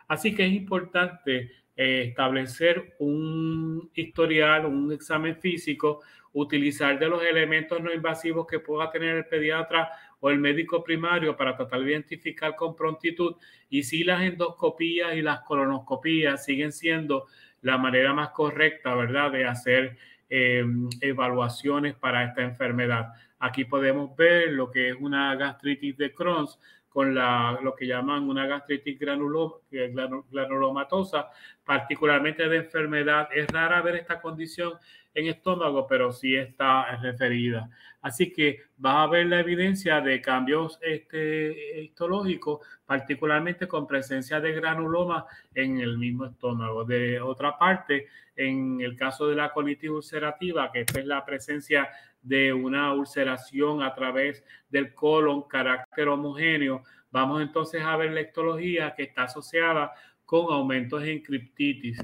Así 0.07 0.33
que 0.33 0.45
es 0.45 0.53
importante 0.53 1.51
eh, 1.75 2.05
establecer 2.09 2.95
un 2.99 3.91
historial, 3.93 4.65
un 4.65 4.91
examen 4.91 5.35
físico, 5.35 6.01
utilizar 6.33 6.97
de 6.97 7.07
los 7.07 7.23
elementos 7.23 7.81
no 7.81 7.93
invasivos 7.93 8.47
que 8.47 8.59
pueda 8.59 8.89
tener 8.89 9.17
el 9.17 9.25
pediatra 9.25 9.89
o 10.19 10.29
el 10.29 10.39
médico 10.39 10.83
primario 10.83 11.35
para 11.35 11.55
tratar 11.55 11.81
de 11.81 11.91
identificar 11.91 12.55
con 12.55 12.75
prontitud 12.75 13.35
y 13.69 13.83
si 13.83 14.03
las 14.03 14.21
endoscopías 14.21 15.15
y 15.15 15.21
las 15.21 15.41
colonoscopías 15.41 16.43
siguen 16.43 16.71
siendo 16.71 17.27
la 17.61 17.77
manera 17.77 18.13
más 18.13 18.29
correcta, 18.29 18.95
¿verdad?, 18.95 19.31
de 19.31 19.45
hacer 19.45 19.97
eh, 20.29 20.63
evaluaciones 21.01 21.95
para 21.95 22.23
esta 22.23 22.43
enfermedad. 22.43 23.13
Aquí 23.39 23.65
podemos 23.65 24.15
ver 24.15 24.51
lo 24.51 24.69
que 24.69 24.89
es 24.89 24.95
una 24.99 25.35
gastritis 25.35 25.97
de 25.97 26.13
Crohn's 26.13 26.59
con 26.89 27.15
la, 27.15 27.57
lo 27.61 27.75
que 27.75 27.87
llaman 27.87 28.27
una 28.27 28.47
gastritis 28.47 28.99
granulomatosa, 28.99 31.29
particularmente 31.63 32.49
de 32.49 32.57
enfermedad. 32.57 33.29
Es 33.33 33.47
rara 33.47 33.81
ver 33.81 33.95
esta 33.95 34.19
condición 34.19 34.73
en 35.13 35.27
estómago, 35.27 35.87
pero 35.87 36.11
sí 36.11 36.35
está 36.35 36.95
referida. 36.97 37.69
Así 38.01 38.31
que 38.31 38.59
va 38.83 39.03
a 39.03 39.07
ver 39.07 39.25
la 39.25 39.39
evidencia 39.39 39.99
de 40.01 40.21
cambios 40.21 40.79
este, 40.81 41.81
histológicos, 41.81 42.65
particularmente 42.85 43.67
con 43.67 43.87
presencia 43.87 44.39
de 44.39 44.53
granuloma 44.53 45.25
en 45.53 45.79
el 45.79 45.97
mismo 45.97 46.25
estómago. 46.25 46.85
De 46.85 47.19
otra 47.19 47.57
parte, 47.57 48.07
en 48.35 48.79
el 48.81 48.95
caso 48.95 49.27
de 49.27 49.35
la 49.35 49.51
colitis 49.51 49.89
ulcerativa, 49.89 50.71
que 50.71 50.81
es 50.81 51.05
la 51.05 51.25
presencia 51.25 51.89
de 52.21 52.53
una 52.53 52.93
ulceración 52.93 53.81
a 53.83 53.93
través 53.93 54.43
del 54.69 54.93
colon, 54.93 55.43
carácter 55.43 56.07
homogéneo, 56.07 56.83
vamos 57.11 57.41
entonces 57.41 57.81
a 57.83 57.97
ver 57.97 58.11
la 58.11 58.21
histología 58.21 58.93
que 58.95 59.03
está 59.03 59.23
asociada 59.23 59.91
con 60.25 60.53
aumentos 60.53 61.03
en 61.03 61.21
criptitis. 61.21 61.99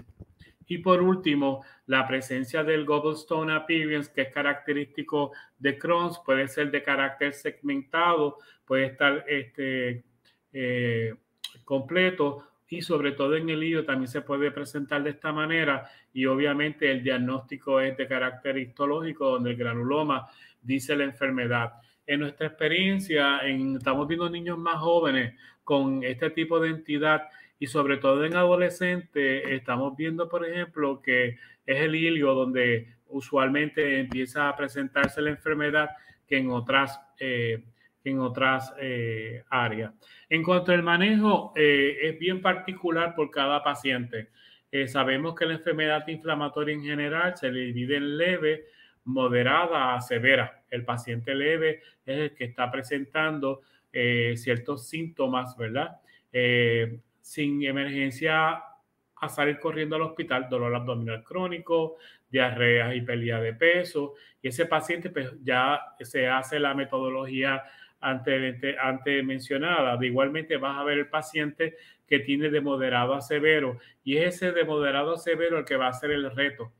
Y 0.68 0.80
por 0.80 1.02
último, 1.02 1.64
la 1.86 2.08
presencia 2.08 2.64
del 2.64 2.86
gobblestone 2.86 3.54
appearance, 3.54 4.12
que 4.14 4.24
es 4.24 4.34
característico 4.34 5.32
de 5.60 5.78
Crohn's, 5.78 6.20
puede 6.26 6.48
ser 6.48 6.72
de 6.72 6.82
carácter 6.82 7.34
segmentado, 7.34 8.40
puede 8.66 8.86
estar 8.86 9.24
este, 9.28 10.04
eh, 10.54 11.14
completo 11.64 12.48
y 12.68 12.82
sobre 12.82 13.12
todo 13.12 13.36
en 13.36 13.50
el 13.50 13.64
hígado 13.64 13.86
también 13.86 14.08
se 14.08 14.22
puede 14.22 14.52
presentar 14.52 15.04
de 15.04 15.12
esta 15.12 15.32
manera 15.32 15.90
y 16.14 16.26
obviamente 16.26 16.92
el 16.92 17.04
diagnóstico 17.04 17.80
es 17.80 17.96
de 17.96 18.08
carácter 18.08 18.58
histológico 18.58 19.30
donde 19.30 19.52
el 19.52 19.58
granuloma 19.58 20.28
dice 20.62 20.96
la 20.96 21.04
enfermedad. 21.04 21.74
En 22.08 22.22
nuestra 22.22 22.48
experiencia, 22.48 23.40
estamos 23.40 24.08
viendo 24.08 24.30
niños 24.30 24.58
más 24.58 24.78
jóvenes 24.78 25.36
con 25.64 26.04
este 26.04 26.30
tipo 26.32 26.60
de 26.60 26.70
entidad 26.70 27.28
y 27.60 27.68
sobre 27.68 27.98
todo 27.98 28.26
en 28.26 28.36
adolescentes 28.36 29.44
estamos 29.48 29.96
viendo, 29.96 30.28
por 30.28 30.46
ejemplo, 30.48 31.02
que 31.02 31.38
es 31.66 31.82
el 31.82 31.96
hilio 31.96 32.34
donde 32.34 32.96
usualmente 33.08 34.00
empieza 34.00 34.50
a 34.50 34.56
presentarse 34.56 35.22
la 35.22 35.30
enfermedad 35.30 35.90
que 36.28 36.38
en 36.38 36.50
otras, 36.50 37.00
eh, 37.20 37.64
en 38.04 38.20
otras 38.20 38.74
eh, 38.80 39.44
áreas. 39.50 39.94
En 40.30 40.44
cuanto 40.44 40.72
al 40.72 40.84
manejo, 40.84 41.54
eh, 41.56 41.98
es 42.02 42.20
bien 42.20 42.42
particular 42.42 43.16
por 43.16 43.32
cada 43.32 43.64
paciente. 43.64 44.30
sabemos 44.88 45.36
que 45.36 45.46
la 45.46 45.54
enfermedad 45.54 46.06
inflamatoria 46.10 46.76
en 46.76 46.84
general 46.84 47.38
se 47.38 47.50
divide 47.50 47.96
en 47.96 48.18
leve, 48.18 48.66
moderada 49.06 49.96
a 49.96 50.02
severa. 50.02 50.64
El 50.70 50.84
paciente 50.84 51.34
leve 51.34 51.82
es 52.06 52.18
el 52.18 52.36
que 52.36 52.44
está 52.44 52.70
presentando 52.70 53.62
ciertos 54.36 54.90
síntomas, 54.90 55.56
¿verdad? 55.56 56.02
Sin 57.26 57.64
emergencia 57.64 58.64
a 59.16 59.30
salir 59.30 59.60
corriendo 59.60 59.96
al 59.96 60.04
hospital, 60.04 60.48
dolor 60.48 60.76
abdominal 60.76 61.24
crónico, 61.24 61.96
diarrea 62.30 62.94
y 62.94 63.02
pérdida 63.02 63.42
de 63.42 63.56
peso. 63.56 64.14
Y 64.44 64.50
ese 64.50 64.68
paciente 64.68 65.10
pues, 65.10 65.34
ya 65.42 65.82
se 66.02 66.28
hace 66.28 66.60
la 66.60 66.76
metodología 66.76 67.64
antes, 68.00 68.64
antes 68.80 69.26
mencionada. 69.26 69.98
Igualmente 70.06 70.58
vas 70.58 70.78
a 70.78 70.84
ver 70.84 71.00
el 71.00 71.08
paciente 71.08 71.76
que 72.08 72.20
tiene 72.20 72.52
de 72.52 72.62
moderado 72.62 73.16
a 73.16 73.22
severo 73.22 73.80
y 74.04 74.18
es 74.18 74.36
ese 74.36 74.52
de 74.52 74.64
moderado 74.64 75.16
a 75.16 75.18
severo 75.18 75.58
el 75.58 75.66
que 75.66 75.78
va 75.78 75.88
a 75.88 75.94
ser 75.94 76.12
el 76.12 76.30
reto. 76.30 76.74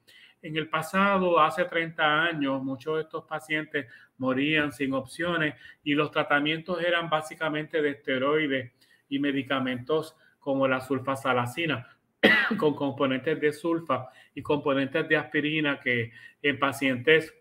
En 0.44 0.56
el 0.58 0.70
pasado, 0.70 1.40
hace 1.40 1.66
30 1.66 2.24
años, 2.24 2.64
muchos 2.64 2.98
de 2.98 3.02
estos 3.02 3.24
pacientes 3.26 3.88
morían 4.20 4.72
sin 4.72 4.94
opciones 4.94 5.56
y 5.84 5.96
los 5.96 6.12
tratamientos 6.12 6.84
eran 6.84 7.10
básicamente 7.10 7.82
de 7.82 7.90
esteroides 7.90 8.74
y 9.10 9.18
medicamentos 9.18 10.16
como 10.46 10.68
la 10.68 10.80
sulfasalacina, 10.80 11.88
con 12.60 12.76
componentes 12.76 13.42
de 13.42 13.52
sulfa 13.52 14.10
y 14.36 14.44
componentes 14.44 15.10
de 15.10 15.18
aspirina 15.18 15.80
que 15.80 16.12
en 16.40 16.60
pacientes 16.60 17.34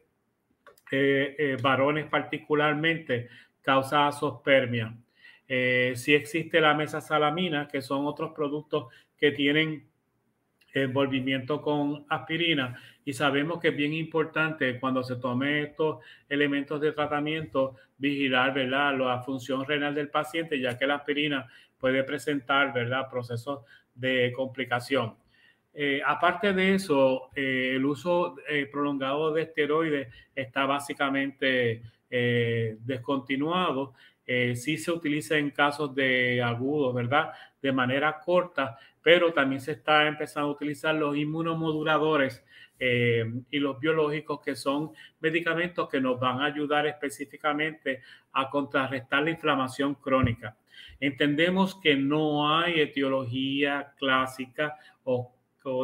eh, 0.90 1.36
eh, 1.38 1.56
varones 1.60 2.06
particularmente 2.06 3.28
causa 3.60 4.08
asospermia. 4.08 4.96
Eh, 5.46 5.92
si 5.96 6.14
existe 6.14 6.62
la 6.62 6.72
mesasalamina, 6.72 7.68
que 7.68 7.82
son 7.82 8.06
otros 8.06 8.32
productos 8.32 8.86
que 9.18 9.32
tienen 9.32 9.86
envolvimiento 10.74 11.62
con 11.62 12.04
aspirina 12.08 12.78
y 13.04 13.12
sabemos 13.12 13.60
que 13.60 13.68
es 13.68 13.76
bien 13.76 13.94
importante 13.94 14.78
cuando 14.80 15.02
se 15.02 15.16
tome 15.16 15.62
estos 15.62 15.98
elementos 16.28 16.80
de 16.80 16.92
tratamiento 16.92 17.76
vigilar 17.96 18.52
¿verdad? 18.52 18.98
la 18.98 19.22
función 19.22 19.64
renal 19.64 19.94
del 19.94 20.08
paciente 20.08 20.60
ya 20.60 20.76
que 20.76 20.86
la 20.86 20.96
aspirina 20.96 21.46
puede 21.78 22.02
presentar, 22.02 22.72
¿verdad?, 22.72 23.10
procesos 23.10 23.60
de 23.94 24.32
complicación. 24.34 25.14
Eh, 25.74 26.00
aparte 26.06 26.52
de 26.52 26.76
eso, 26.76 27.30
eh, 27.34 27.72
el 27.74 27.84
uso 27.84 28.36
eh, 28.48 28.66
prolongado 28.70 29.32
de 29.32 29.42
esteroides 29.42 30.08
está 30.34 30.66
básicamente 30.66 31.82
descontinuado. 32.08 33.94
sí 34.24 34.78
se 34.78 34.92
utiliza 34.92 35.36
en 35.36 35.50
casos 35.50 35.92
de 35.96 36.40
agudos, 36.40 36.94
¿verdad? 36.94 37.32
De 37.60 37.72
manera 37.72 38.20
corta, 38.24 38.78
pero 39.04 39.34
también 39.34 39.60
se 39.60 39.72
está 39.72 40.08
empezando 40.08 40.48
a 40.48 40.52
utilizar 40.52 40.94
los 40.94 41.14
inmunomoduladores 41.14 42.42
y 42.80 43.58
los 43.60 43.78
biológicos, 43.78 44.40
que 44.40 44.56
son 44.56 44.92
medicamentos 45.20 45.88
que 45.88 46.00
nos 46.00 46.18
van 46.18 46.40
a 46.40 46.46
ayudar 46.46 46.86
específicamente 46.86 48.00
a 48.32 48.50
contrarrestar 48.50 49.22
la 49.22 49.30
inflamación 49.30 49.94
crónica. 49.94 50.56
Entendemos 50.98 51.78
que 51.80 51.96
no 51.96 52.50
hay 52.50 52.80
etiología 52.80 53.92
clásica 53.98 54.76
o, 55.04 55.32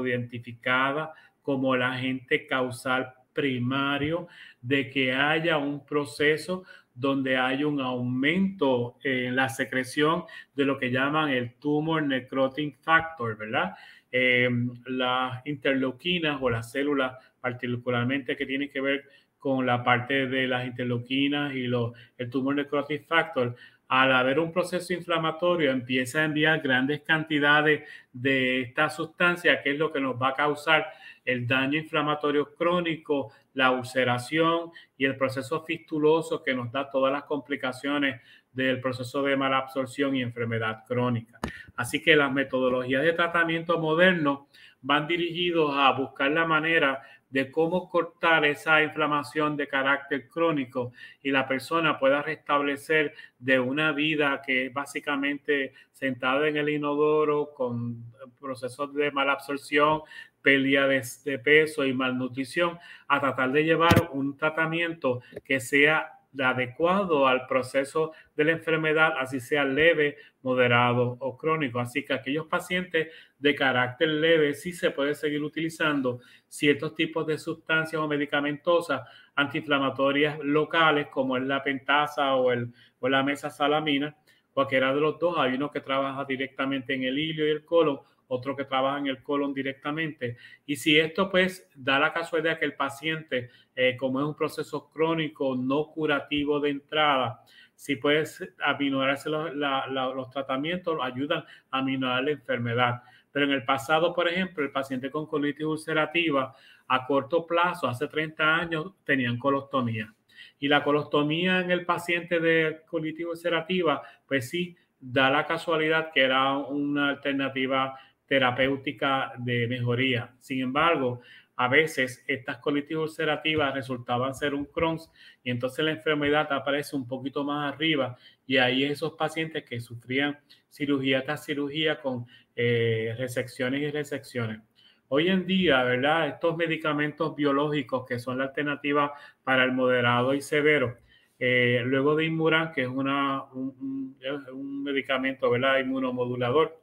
identificada 0.04 1.14
como 1.42 1.74
el 1.74 1.82
agente 1.82 2.46
causal 2.46 3.14
primario 3.32 4.28
de 4.60 4.90
que 4.90 5.12
haya 5.12 5.58
un 5.58 5.84
proceso 5.86 6.64
donde 6.94 7.36
hay 7.36 7.64
un 7.64 7.80
aumento 7.80 8.96
en 9.02 9.36
la 9.36 9.48
secreción 9.48 10.24
de 10.54 10.64
lo 10.64 10.78
que 10.78 10.90
llaman 10.90 11.30
el 11.30 11.54
tumor 11.54 12.02
necrotic 12.02 12.78
factor, 12.82 13.36
¿verdad? 13.36 13.74
Em, 14.12 14.70
las 14.86 15.46
interleuquinas 15.46 16.38
o 16.40 16.50
las 16.50 16.72
células 16.72 17.12
particularmente 17.40 18.36
que 18.36 18.46
tienen 18.46 18.70
que 18.70 18.80
ver 18.80 19.04
con 19.38 19.64
la 19.64 19.82
parte 19.82 20.26
de 20.26 20.46
las 20.46 20.66
interleuquinas 20.66 21.54
y 21.54 21.64
el 21.64 22.30
tumor 22.30 22.54
necrotic 22.54 23.06
factor 23.06 23.56
al 23.90 24.12
haber 24.12 24.38
un 24.38 24.52
proceso 24.52 24.92
inflamatorio, 24.92 25.72
empieza 25.72 26.20
a 26.20 26.24
enviar 26.24 26.60
grandes 26.60 27.00
cantidades 27.00 27.88
de 28.12 28.60
esta 28.60 28.88
sustancia, 28.88 29.60
que 29.60 29.72
es 29.72 29.78
lo 29.78 29.90
que 29.92 30.00
nos 30.00 30.14
va 30.14 30.28
a 30.28 30.34
causar 30.34 30.86
el 31.24 31.44
daño 31.44 31.76
inflamatorio 31.76 32.54
crónico, 32.54 33.32
la 33.54 33.72
ulceración 33.72 34.70
y 34.96 35.06
el 35.06 35.16
proceso 35.16 35.64
fistuloso 35.64 36.40
que 36.40 36.54
nos 36.54 36.70
da 36.70 36.88
todas 36.88 37.12
las 37.12 37.24
complicaciones 37.24 38.20
del 38.52 38.80
proceso 38.80 39.24
de 39.24 39.36
malabsorción 39.36 40.14
y 40.14 40.22
enfermedad 40.22 40.84
crónica. 40.86 41.40
Así 41.74 42.00
que 42.00 42.14
las 42.14 42.32
metodologías 42.32 43.02
de 43.02 43.12
tratamiento 43.14 43.76
moderno 43.80 44.46
van 44.82 45.08
dirigidos 45.08 45.74
a 45.76 45.90
buscar 45.90 46.30
la 46.30 46.46
manera 46.46 47.02
de 47.30 47.50
cómo 47.50 47.88
cortar 47.88 48.44
esa 48.44 48.82
inflamación 48.82 49.56
de 49.56 49.68
carácter 49.68 50.28
crónico 50.28 50.92
y 51.22 51.30
la 51.30 51.46
persona 51.46 51.98
pueda 51.98 52.22
restablecer 52.22 53.14
de 53.38 53.60
una 53.60 53.92
vida 53.92 54.42
que 54.44 54.66
es 54.66 54.72
básicamente 54.72 55.72
sentada 55.92 56.48
en 56.48 56.56
el 56.56 56.68
inodoro 56.68 57.54
con 57.54 58.04
procesos 58.40 58.92
de 58.94 59.10
mala 59.12 59.32
absorción, 59.32 60.02
pérdida 60.42 60.86
de, 60.86 61.38
peso 61.38 61.84
y 61.84 61.92
malnutrición, 61.92 62.78
a 63.06 63.20
tratar 63.20 63.52
de 63.52 63.64
llevar 63.64 64.10
un 64.12 64.36
tratamiento 64.36 65.22
que 65.44 65.60
sea 65.60 66.19
adecuado 66.38 67.26
al 67.26 67.46
proceso 67.46 68.12
de 68.36 68.44
la 68.44 68.52
enfermedad, 68.52 69.14
así 69.18 69.40
sea 69.40 69.64
leve, 69.64 70.16
moderado 70.42 71.16
o 71.20 71.36
crónico. 71.36 71.80
Así 71.80 72.04
que 72.04 72.12
aquellos 72.12 72.46
pacientes 72.46 73.08
de 73.38 73.54
carácter 73.54 74.08
leve 74.08 74.54
sí 74.54 74.72
se 74.72 74.90
puede 74.90 75.14
seguir 75.14 75.42
utilizando 75.42 76.20
ciertos 76.48 76.94
tipos 76.94 77.26
de 77.26 77.38
sustancias 77.38 78.00
o 78.00 78.08
medicamentosas 78.08 79.02
antiinflamatorias 79.34 80.38
locales 80.40 81.08
como 81.08 81.36
es 81.36 81.42
la 81.44 81.62
pentasa 81.62 82.34
o, 82.34 82.52
el, 82.52 82.72
o 83.00 83.08
la 83.08 83.22
mesasalamina, 83.22 84.16
cualquiera 84.52 84.94
de 84.94 85.00
los 85.00 85.18
dos. 85.18 85.36
Hay 85.38 85.54
uno 85.54 85.70
que 85.70 85.80
trabaja 85.80 86.24
directamente 86.24 86.94
en 86.94 87.04
el 87.04 87.18
hilio 87.18 87.46
y 87.46 87.50
el 87.50 87.64
colon, 87.64 88.00
otro 88.30 88.54
que 88.56 88.64
trabaja 88.64 88.98
en 88.98 89.08
el 89.08 89.22
colon 89.22 89.52
directamente. 89.52 90.36
Y 90.64 90.76
si 90.76 90.98
esto 90.98 91.30
pues 91.30 91.68
da 91.74 91.98
la 91.98 92.12
casualidad 92.12 92.58
que 92.58 92.64
el 92.64 92.74
paciente, 92.74 93.50
eh, 93.74 93.96
como 93.96 94.20
es 94.20 94.26
un 94.26 94.36
proceso 94.36 94.88
crónico 94.88 95.56
no 95.56 95.88
curativo 95.88 96.60
de 96.60 96.70
entrada, 96.70 97.42
si 97.74 97.96
puedes 97.96 98.40
aminorarse 98.62 99.28
los, 99.28 99.52
los 99.54 100.30
tratamientos, 100.30 100.98
ayudan 101.02 101.44
a 101.70 101.78
aminorar 101.78 102.22
la 102.22 102.30
enfermedad. 102.30 103.02
Pero 103.32 103.46
en 103.46 103.52
el 103.52 103.64
pasado, 103.64 104.14
por 104.14 104.28
ejemplo, 104.28 104.62
el 104.62 104.70
paciente 104.70 105.10
con 105.10 105.26
colitis 105.26 105.66
ulcerativa 105.66 106.54
a 106.86 107.06
corto 107.06 107.46
plazo, 107.46 107.88
hace 107.88 108.06
30 108.06 108.54
años, 108.54 108.92
tenían 109.04 109.38
colostomía. 109.38 110.14
Y 110.60 110.68
la 110.68 110.84
colostomía 110.84 111.60
en 111.60 111.70
el 111.72 111.84
paciente 111.84 112.38
de 112.38 112.82
colitis 112.86 113.26
ulcerativa, 113.26 114.02
pues 114.26 114.48
sí, 114.48 114.76
da 115.00 115.30
la 115.30 115.46
casualidad 115.46 116.12
que 116.12 116.20
era 116.20 116.52
una 116.58 117.08
alternativa 117.08 117.98
terapéutica 118.30 119.32
de 119.38 119.66
mejoría. 119.66 120.32
Sin 120.38 120.60
embargo, 120.60 121.20
a 121.56 121.66
veces 121.66 122.22
estas 122.28 122.58
colitis 122.58 122.96
ulcerativas 122.96 123.74
resultaban 123.74 124.36
ser 124.36 124.54
un 124.54 124.66
Crohn's 124.66 125.10
y 125.42 125.50
entonces 125.50 125.84
la 125.84 125.90
enfermedad 125.90 126.46
aparece 126.52 126.94
un 126.94 127.08
poquito 127.08 127.42
más 127.42 127.74
arriba 127.74 128.16
y 128.46 128.58
ahí 128.58 128.84
esos 128.84 129.14
pacientes 129.14 129.64
que 129.64 129.80
sufrían 129.80 130.38
cirugía 130.68 131.24
tras 131.24 131.44
cirugía 131.44 132.00
con 132.00 132.24
eh, 132.54 133.16
resecciones 133.18 133.82
y 133.82 133.90
resecciones. 133.90 134.60
Hoy 135.08 135.28
en 135.28 135.44
día, 135.44 135.82
¿verdad? 135.82 136.28
Estos 136.28 136.56
medicamentos 136.56 137.34
biológicos 137.34 138.06
que 138.06 138.20
son 138.20 138.38
la 138.38 138.44
alternativa 138.44 139.12
para 139.42 139.64
el 139.64 139.72
moderado 139.72 140.34
y 140.34 140.40
severo, 140.40 140.98
eh, 141.40 141.82
luego 141.84 142.14
de 142.14 142.26
Inmuran, 142.26 142.70
que 142.70 142.82
es 142.82 142.88
una, 142.88 143.42
un, 143.52 144.16
un 144.52 144.82
medicamento, 144.84 145.50
¿verdad? 145.50 145.80
Inmunomodulador, 145.80 146.79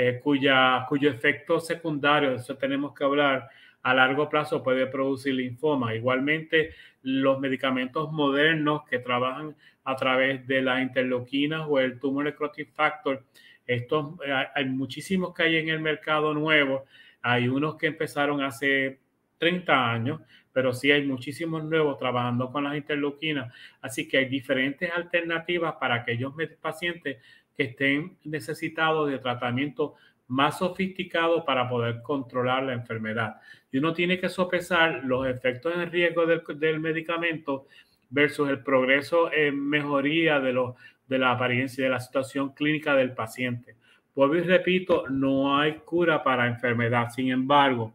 eh, 0.00 0.20
cuya, 0.22 0.86
cuyo 0.88 1.10
efecto 1.10 1.58
secundario, 1.58 2.36
eso 2.36 2.56
tenemos 2.56 2.94
que 2.94 3.02
hablar, 3.02 3.48
a 3.82 3.92
largo 3.92 4.28
plazo 4.28 4.62
puede 4.62 4.86
producir 4.86 5.34
linfoma. 5.34 5.92
Igualmente, 5.92 6.70
los 7.02 7.40
medicamentos 7.40 8.12
modernos 8.12 8.84
que 8.88 9.00
trabajan 9.00 9.56
a 9.82 9.96
través 9.96 10.46
de 10.46 10.62
las 10.62 10.82
interleuquinas 10.82 11.66
o 11.68 11.80
el 11.80 11.98
tumor 11.98 12.26
necrotic 12.26 12.72
factor, 12.74 13.24
estos, 13.66 14.14
eh, 14.24 14.32
hay 14.54 14.66
muchísimos 14.66 15.34
que 15.34 15.42
hay 15.42 15.56
en 15.56 15.68
el 15.68 15.80
mercado 15.80 16.32
nuevo. 16.32 16.84
Hay 17.20 17.48
unos 17.48 17.74
que 17.74 17.88
empezaron 17.88 18.40
hace 18.40 19.00
30 19.38 19.90
años, 19.90 20.20
pero 20.52 20.72
sí 20.72 20.92
hay 20.92 21.04
muchísimos 21.04 21.64
nuevos 21.64 21.98
trabajando 21.98 22.52
con 22.52 22.62
las 22.62 22.76
interleuquinas. 22.76 23.52
Así 23.80 24.06
que 24.06 24.18
hay 24.18 24.26
diferentes 24.26 24.92
alternativas 24.92 25.74
para 25.80 25.96
aquellos 25.96 26.34
pacientes 26.60 27.16
que 27.58 27.64
estén 27.64 28.16
necesitados 28.22 29.10
de 29.10 29.18
tratamiento 29.18 29.96
más 30.28 30.58
sofisticado 30.58 31.44
para 31.44 31.68
poder 31.68 32.02
controlar 32.02 32.62
la 32.62 32.72
enfermedad. 32.72 33.40
Y 33.72 33.78
uno 33.78 33.92
tiene 33.92 34.20
que 34.20 34.28
sopesar 34.28 35.02
los 35.04 35.26
efectos 35.26 35.74
en 35.74 35.90
riesgo 35.90 36.24
del, 36.24 36.78
medicamento 36.78 37.66
versus 38.10 38.48
el 38.48 38.62
progreso 38.62 39.32
en 39.32 39.60
mejoría 39.68 40.38
de, 40.38 40.52
los, 40.52 40.76
de 41.08 41.18
la 41.18 41.32
apariencia 41.32 41.82
y 41.82 41.84
de 41.84 41.90
la 41.90 42.00
situación 42.00 42.50
clínica 42.50 42.94
del 42.94 43.12
paciente. 43.12 43.74
Vuelvo 44.14 44.36
y 44.36 44.42
repito, 44.42 45.08
no 45.08 45.58
hay 45.58 45.78
cura 45.84 46.22
para 46.22 46.46
enfermedad. 46.46 47.10
Sin 47.10 47.30
embargo, 47.30 47.94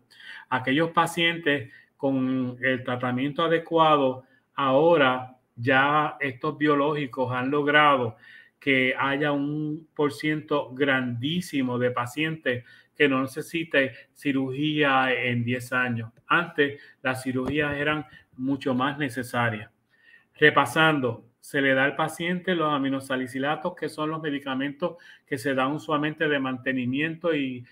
aquellos 0.50 0.90
pacientes 0.92 1.72
con 1.96 2.58
el 2.62 2.84
tratamiento 2.84 3.44
adecuado, 3.44 4.26
ahora 4.56 5.38
ya 5.56 6.18
estos 6.20 6.58
biológicos 6.58 7.32
han 7.32 7.50
logrado 7.50 8.18
que 8.64 8.96
haya 8.98 9.34
un 9.34 9.90
por 9.94 10.14
ciento 10.14 10.74
grandísimo 10.74 11.78
de 11.78 11.92
pacientes 11.92 12.64
que 12.96 13.10
no 13.10 13.22
necesiten 13.22 13.92
cirugía 14.14 15.12
en 15.14 15.44
10 15.44 15.74
años. 15.74 16.14
Antes 16.28 16.80
las 17.02 17.24
cirugías 17.24 17.76
eran 17.76 18.06
mucho 18.38 18.74
más 18.74 18.98
necesarias. 18.98 19.70
Repasando, 20.36 21.26
se 21.42 21.60
le 21.60 21.74
da 21.74 21.84
al 21.84 21.98
paciente 21.98 22.56
los 22.56 22.74
aminosalicilatos, 22.74 23.76
que 23.76 23.90
son 23.90 24.12
los 24.12 24.22
medicamentos 24.22 24.96
que 25.28 25.38
se 25.38 25.54
dan 25.54 25.74
usualmente 25.74 26.30
de 26.30 26.40
mantenimiento 26.40 27.36
y 27.36 27.66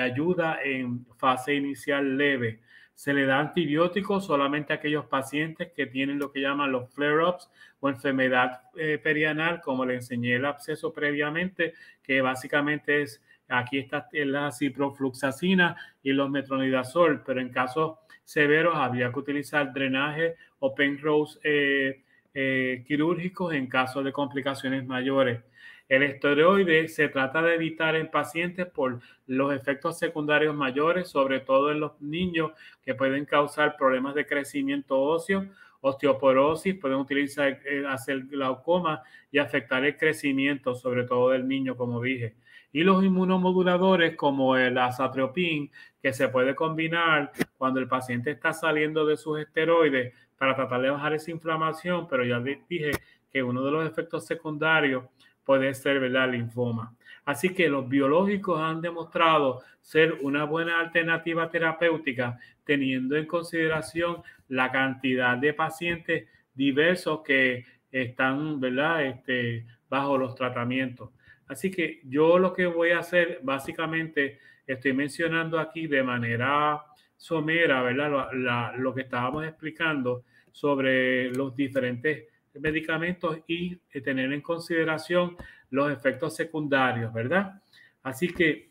ayuda 0.00 0.60
en 0.64 1.04
fase 1.18 1.56
inicial 1.56 2.16
leve. 2.16 2.60
Se 2.98 3.14
le 3.14 3.26
da 3.26 3.38
antibióticos 3.38 4.26
solamente 4.26 4.72
a 4.72 4.76
aquellos 4.76 5.04
pacientes 5.04 5.70
que 5.70 5.86
tienen 5.86 6.18
lo 6.18 6.32
que 6.32 6.40
llaman 6.40 6.72
los 6.72 6.92
flare-ups 6.92 7.48
o 7.78 7.88
enfermedad 7.88 8.62
eh, 8.76 8.98
perianal, 9.00 9.60
como 9.60 9.86
le 9.86 9.94
enseñé 9.94 10.34
el 10.34 10.44
absceso 10.44 10.92
previamente, 10.92 11.74
que 12.02 12.20
básicamente 12.22 13.02
es, 13.02 13.22
aquí 13.46 13.78
está 13.78 14.08
la 14.12 14.50
ciprofluxacina 14.50 15.76
y 16.02 16.10
los 16.10 16.28
metronidazol, 16.28 17.22
pero 17.24 17.40
en 17.40 17.50
casos 17.50 17.98
severos 18.24 18.74
habría 18.74 19.12
que 19.12 19.18
utilizar 19.20 19.72
drenaje 19.72 20.34
o 20.58 20.74
penrose 20.74 21.38
eh, 21.44 22.02
eh, 22.34 22.82
quirúrgicos 22.84 23.54
en 23.54 23.68
caso 23.68 24.02
de 24.02 24.10
complicaciones 24.10 24.84
mayores. 24.84 25.38
El 25.88 26.02
esteroide 26.02 26.86
se 26.88 27.08
trata 27.08 27.40
de 27.40 27.54
evitar 27.54 27.96
en 27.96 28.10
pacientes 28.10 28.66
por 28.66 29.00
los 29.26 29.54
efectos 29.54 29.98
secundarios 29.98 30.54
mayores, 30.54 31.08
sobre 31.08 31.40
todo 31.40 31.72
en 31.72 31.80
los 31.80 31.98
niños 32.00 32.52
que 32.84 32.94
pueden 32.94 33.24
causar 33.24 33.76
problemas 33.76 34.14
de 34.14 34.26
crecimiento 34.26 35.00
óseo, 35.00 35.46
osteoporosis, 35.80 36.74
pueden 36.74 36.98
utilizar, 36.98 37.58
eh, 37.64 37.84
hacer 37.88 38.24
glaucoma 38.24 39.02
y 39.30 39.38
afectar 39.38 39.84
el 39.84 39.96
crecimiento, 39.96 40.74
sobre 40.74 41.04
todo 41.04 41.30
del 41.30 41.48
niño, 41.48 41.76
como 41.76 42.02
dije. 42.02 42.34
Y 42.70 42.82
los 42.82 43.02
inmunomoduladores 43.02 44.14
como 44.14 44.56
el 44.56 44.76
azatriopin, 44.76 45.70
que 46.02 46.12
se 46.12 46.28
puede 46.28 46.54
combinar 46.54 47.32
cuando 47.56 47.80
el 47.80 47.88
paciente 47.88 48.32
está 48.32 48.52
saliendo 48.52 49.06
de 49.06 49.16
sus 49.16 49.38
esteroides 49.40 50.12
para 50.36 50.54
tratar 50.54 50.82
de 50.82 50.90
bajar 50.90 51.14
esa 51.14 51.30
inflamación, 51.30 52.06
pero 52.08 52.24
ya 52.24 52.40
dije 52.40 52.90
que 53.30 53.42
uno 53.42 53.64
de 53.64 53.70
los 53.70 53.86
efectos 53.86 54.26
secundarios 54.26 55.04
puede 55.48 55.72
ser, 55.72 55.98
¿verdad?, 55.98 56.30
linfoma. 56.30 56.94
Así 57.24 57.54
que 57.54 57.70
los 57.70 57.88
biológicos 57.88 58.60
han 58.60 58.82
demostrado 58.82 59.62
ser 59.80 60.18
una 60.20 60.44
buena 60.44 60.78
alternativa 60.78 61.50
terapéutica 61.50 62.38
teniendo 62.64 63.16
en 63.16 63.24
consideración 63.24 64.22
la 64.48 64.70
cantidad 64.70 65.38
de 65.38 65.54
pacientes 65.54 66.28
diversos 66.52 67.22
que 67.24 67.64
están, 67.90 68.60
¿verdad?, 68.60 69.06
este, 69.06 69.64
bajo 69.88 70.18
los 70.18 70.34
tratamientos. 70.34 71.12
Así 71.46 71.70
que 71.70 72.02
yo 72.04 72.38
lo 72.38 72.52
que 72.52 72.66
voy 72.66 72.90
a 72.90 72.98
hacer, 72.98 73.40
básicamente, 73.42 74.40
estoy 74.66 74.92
mencionando 74.92 75.58
aquí 75.58 75.86
de 75.86 76.02
manera 76.02 76.82
somera, 77.16 77.80
¿verdad? 77.80 78.74
lo 78.76 78.94
que 78.94 79.00
estábamos 79.00 79.46
explicando 79.46 80.24
sobre 80.52 81.30
los 81.30 81.56
diferentes 81.56 82.26
medicamentos 82.54 83.38
y 83.46 83.78
eh, 83.92 84.00
tener 84.00 84.32
en 84.32 84.40
consideración 84.40 85.36
los 85.70 85.92
efectos 85.92 86.34
secundarios, 86.34 87.12
¿verdad? 87.12 87.60
Así 88.02 88.28
que 88.28 88.70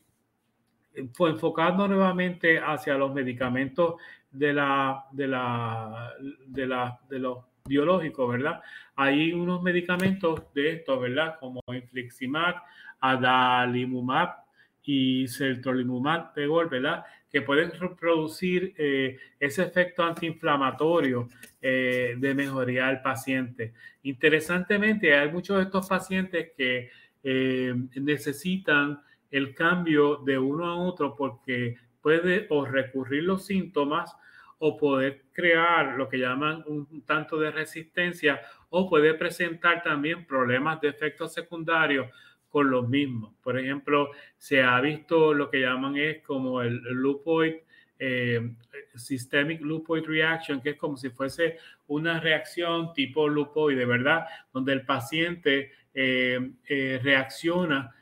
eh, 0.93 1.09
enfocando 1.19 1.87
nuevamente 1.87 2.59
hacia 2.59 2.95
los 2.95 3.13
medicamentos 3.13 3.95
de 4.31 4.53
la 4.53 5.05
de 5.11 5.27
la 5.27 6.13
de 6.47 6.67
la 6.67 6.99
de 7.09 7.19
los 7.19 7.45
biológicos, 7.65 8.29
¿verdad? 8.29 8.61
Hay 8.95 9.33
unos 9.33 9.61
medicamentos 9.61 10.53
de 10.53 10.73
estos, 10.73 11.01
¿verdad? 11.01 11.37
Como 11.39 11.61
infliximab, 11.67 12.55
adalimumab 12.99 14.46
y 14.87 15.27
sertolimumab 15.27 16.33
pegol, 16.33 16.69
¿verdad? 16.69 17.03
Que 17.29 17.41
pueden 17.41 17.71
producir 17.99 18.73
eh, 18.77 19.17
ese 19.37 19.63
efecto 19.63 20.01
antiinflamatorio 20.01 21.27
eh, 21.61 22.15
de 22.17 22.33
mejoría 22.33 22.87
al 22.87 23.01
paciente. 23.01 23.73
Interesantemente, 24.03 25.13
hay 25.13 25.29
muchos 25.29 25.57
de 25.57 25.63
estos 25.63 25.89
pacientes 25.89 26.51
que 26.55 26.89
eh, 27.21 27.75
necesitan 27.95 29.01
el 29.29 29.53
cambio 29.53 30.21
de 30.23 30.39
uno 30.39 30.65
a 30.65 30.77
otro 30.77 31.17
porque 31.17 31.75
puede 32.01 32.47
o 32.49 32.63
recurrir 32.63 33.23
los 33.23 33.45
síntomas 33.45 34.15
o 34.59 34.77
poder 34.77 35.25
crear 35.33 35.97
lo 35.97 36.07
que 36.07 36.17
llaman 36.17 36.63
un 36.65 37.03
tanto 37.05 37.37
de 37.37 37.51
resistencia 37.51 38.39
o 38.69 38.89
puede 38.89 39.13
presentar 39.15 39.83
también 39.83 40.25
problemas 40.25 40.79
de 40.79 40.87
efectos 40.87 41.33
secundarios 41.33 42.07
con 42.49 42.69
los 42.69 42.87
mismos. 42.87 43.33
Por 43.41 43.59
ejemplo, 43.59 44.09
se 44.37 44.61
ha 44.61 44.79
visto 44.81 45.33
lo 45.33 45.49
que 45.49 45.61
llaman 45.61 45.97
es 45.97 46.21
como 46.23 46.61
el 46.61 46.81
lupoid, 46.93 47.55
eh, 47.99 48.51
systemic 48.95 49.61
lupoid 49.61 50.05
reaction, 50.05 50.61
que 50.61 50.71
es 50.71 50.77
como 50.77 50.97
si 50.97 51.09
fuese 51.09 51.57
una 51.87 52.19
reacción 52.19 52.93
tipo 52.93 53.27
lupoide, 53.27 53.85
¿verdad? 53.85 54.25
Donde 54.53 54.73
el 54.73 54.85
paciente 54.85 55.71
eh, 55.93 56.51
eh, 56.67 56.99
reacciona 57.01 57.93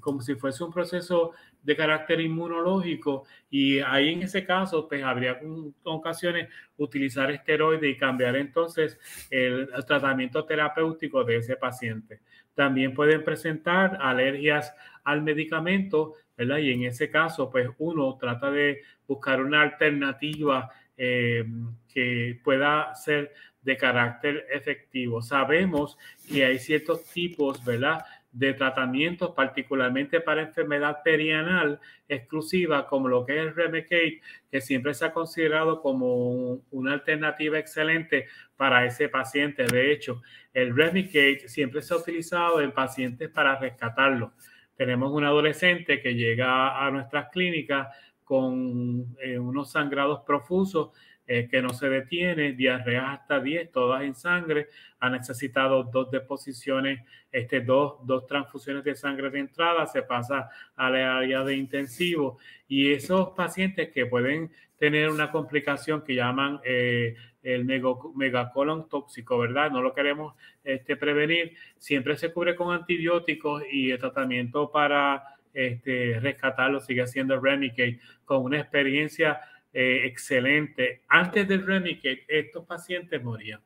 como 0.00 0.20
si 0.20 0.34
fuese 0.36 0.62
un 0.62 0.70
proceso 0.70 1.32
de 1.62 1.74
carácter 1.74 2.20
inmunológico 2.20 3.24
y 3.48 3.80
ahí 3.80 4.10
en 4.10 4.22
ese 4.22 4.44
caso 4.44 4.86
pues 4.86 5.02
habría 5.02 5.40
ocasiones 5.82 6.48
utilizar 6.76 7.30
esteroides 7.30 7.90
y 7.90 7.96
cambiar 7.96 8.36
entonces 8.36 8.98
el, 9.30 9.68
tratamiento 9.86 10.44
terapéutico 10.44 11.24
de 11.24 11.38
ese 11.38 11.56
paciente. 11.56 12.20
También 12.54 12.94
pueden 12.94 13.24
presentar 13.24 13.98
alergias 14.00 14.74
al 15.04 15.22
medicamento, 15.22 16.14
¿verdad? 16.36 16.58
Y 16.58 16.72
en 16.72 16.84
ese 16.84 17.10
caso 17.10 17.50
pues 17.50 17.68
uno 17.78 18.16
trata 18.18 18.50
de 18.50 18.82
buscar 19.06 19.40
una 19.40 19.62
alternativa 19.62 20.70
eh, 20.96 21.44
que 21.92 22.38
pueda 22.44 22.94
ser 22.94 23.32
de 23.62 23.76
carácter 23.76 24.46
efectivo. 24.52 25.22
Sabemos 25.22 25.98
que 26.28 26.44
hay 26.44 26.58
ciertos 26.58 27.04
tipos, 27.04 27.64
¿verdad? 27.64 28.04
De 28.32 28.54
tratamientos, 28.54 29.32
particularmente 29.34 30.20
para 30.20 30.42
enfermedad 30.42 31.02
perianal 31.02 31.80
exclusiva, 32.08 32.86
como 32.86 33.08
lo 33.08 33.26
que 33.26 33.34
es 33.34 33.46
el 33.46 33.54
Remicade, 33.54 34.20
que 34.50 34.60
siempre 34.60 34.94
se 34.94 35.04
ha 35.06 35.12
considerado 35.12 35.80
como 35.80 36.62
una 36.70 36.92
alternativa 36.92 37.58
excelente 37.58 38.26
para 38.56 38.86
ese 38.86 39.08
paciente. 39.08 39.64
De 39.64 39.92
hecho, 39.92 40.22
el 40.54 40.76
Remicade 40.76 41.48
siempre 41.48 41.82
se 41.82 41.92
ha 41.92 41.96
utilizado 41.96 42.60
en 42.60 42.72
pacientes 42.72 43.28
para 43.30 43.58
rescatarlo. 43.58 44.32
Tenemos 44.76 45.12
un 45.12 45.24
adolescente 45.24 46.00
que 46.00 46.14
llega 46.14 46.86
a 46.86 46.90
nuestras 46.90 47.30
clínicas 47.30 47.88
con 48.24 49.16
eh, 49.20 49.38
unos 49.38 49.72
sangrados 49.72 50.20
profusos 50.20 50.90
eh, 51.32 51.46
que 51.48 51.62
no 51.62 51.72
se 51.72 51.88
detiene, 51.88 52.54
diarrea 52.54 53.12
hasta 53.12 53.38
10, 53.38 53.70
todas 53.70 54.02
en 54.02 54.16
sangre, 54.16 54.66
ha 54.98 55.08
necesitado 55.10 55.84
dos 55.84 56.10
deposiciones, 56.10 57.02
este, 57.30 57.60
dos, 57.60 58.04
dos 58.04 58.26
transfusiones 58.26 58.82
de 58.82 58.96
sangre 58.96 59.30
de 59.30 59.38
entrada, 59.38 59.86
se 59.86 60.02
pasa 60.02 60.50
a 60.74 60.90
la 60.90 61.18
área 61.18 61.44
de 61.44 61.54
intensivo. 61.54 62.38
Y 62.66 62.90
esos 62.90 63.28
pacientes 63.28 63.90
que 63.90 64.06
pueden 64.06 64.50
tener 64.76 65.08
una 65.08 65.30
complicación 65.30 66.02
que 66.02 66.16
llaman 66.16 66.58
eh, 66.64 67.14
el 67.44 67.64
megacolon 67.64 68.88
tóxico, 68.88 69.38
¿verdad? 69.38 69.70
No 69.70 69.82
lo 69.82 69.94
queremos 69.94 70.34
este, 70.64 70.96
prevenir, 70.96 71.54
siempre 71.78 72.16
se 72.16 72.32
cubre 72.32 72.56
con 72.56 72.74
antibióticos 72.74 73.62
y 73.70 73.92
el 73.92 74.00
tratamiento 74.00 74.68
para 74.72 75.22
este, 75.54 76.18
rescatarlo 76.18 76.80
sigue 76.80 77.06
siendo 77.06 77.38
Remicade. 77.38 78.00
Con 78.24 78.42
una 78.42 78.58
experiencia 78.58 79.40
eh, 79.72 80.02
excelente. 80.06 81.02
Antes 81.08 81.46
del 81.46 81.64
Remicade, 81.64 82.24
estos 82.28 82.66
pacientes 82.66 83.22
morían. 83.22 83.60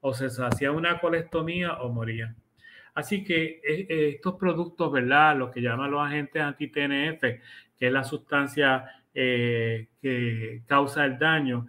O 0.00 0.12
se 0.14 0.26
hacía 0.42 0.72
una 0.72 0.98
colectomía 0.98 1.74
o 1.74 1.92
morían. 1.92 2.36
Así 2.94 3.22
que 3.22 3.60
eh, 3.64 3.86
eh, 3.88 4.08
estos 4.16 4.34
productos, 4.34 4.90
¿verdad? 4.90 5.36
Lo 5.36 5.50
que 5.50 5.60
llaman 5.60 5.90
los 5.90 6.04
agentes 6.04 6.42
anti-TNF, 6.42 7.20
que 7.20 7.86
es 7.86 7.92
la 7.92 8.04
sustancia 8.04 8.90
que 9.14 10.62
causa 10.66 11.04
el 11.04 11.18
daño, 11.18 11.66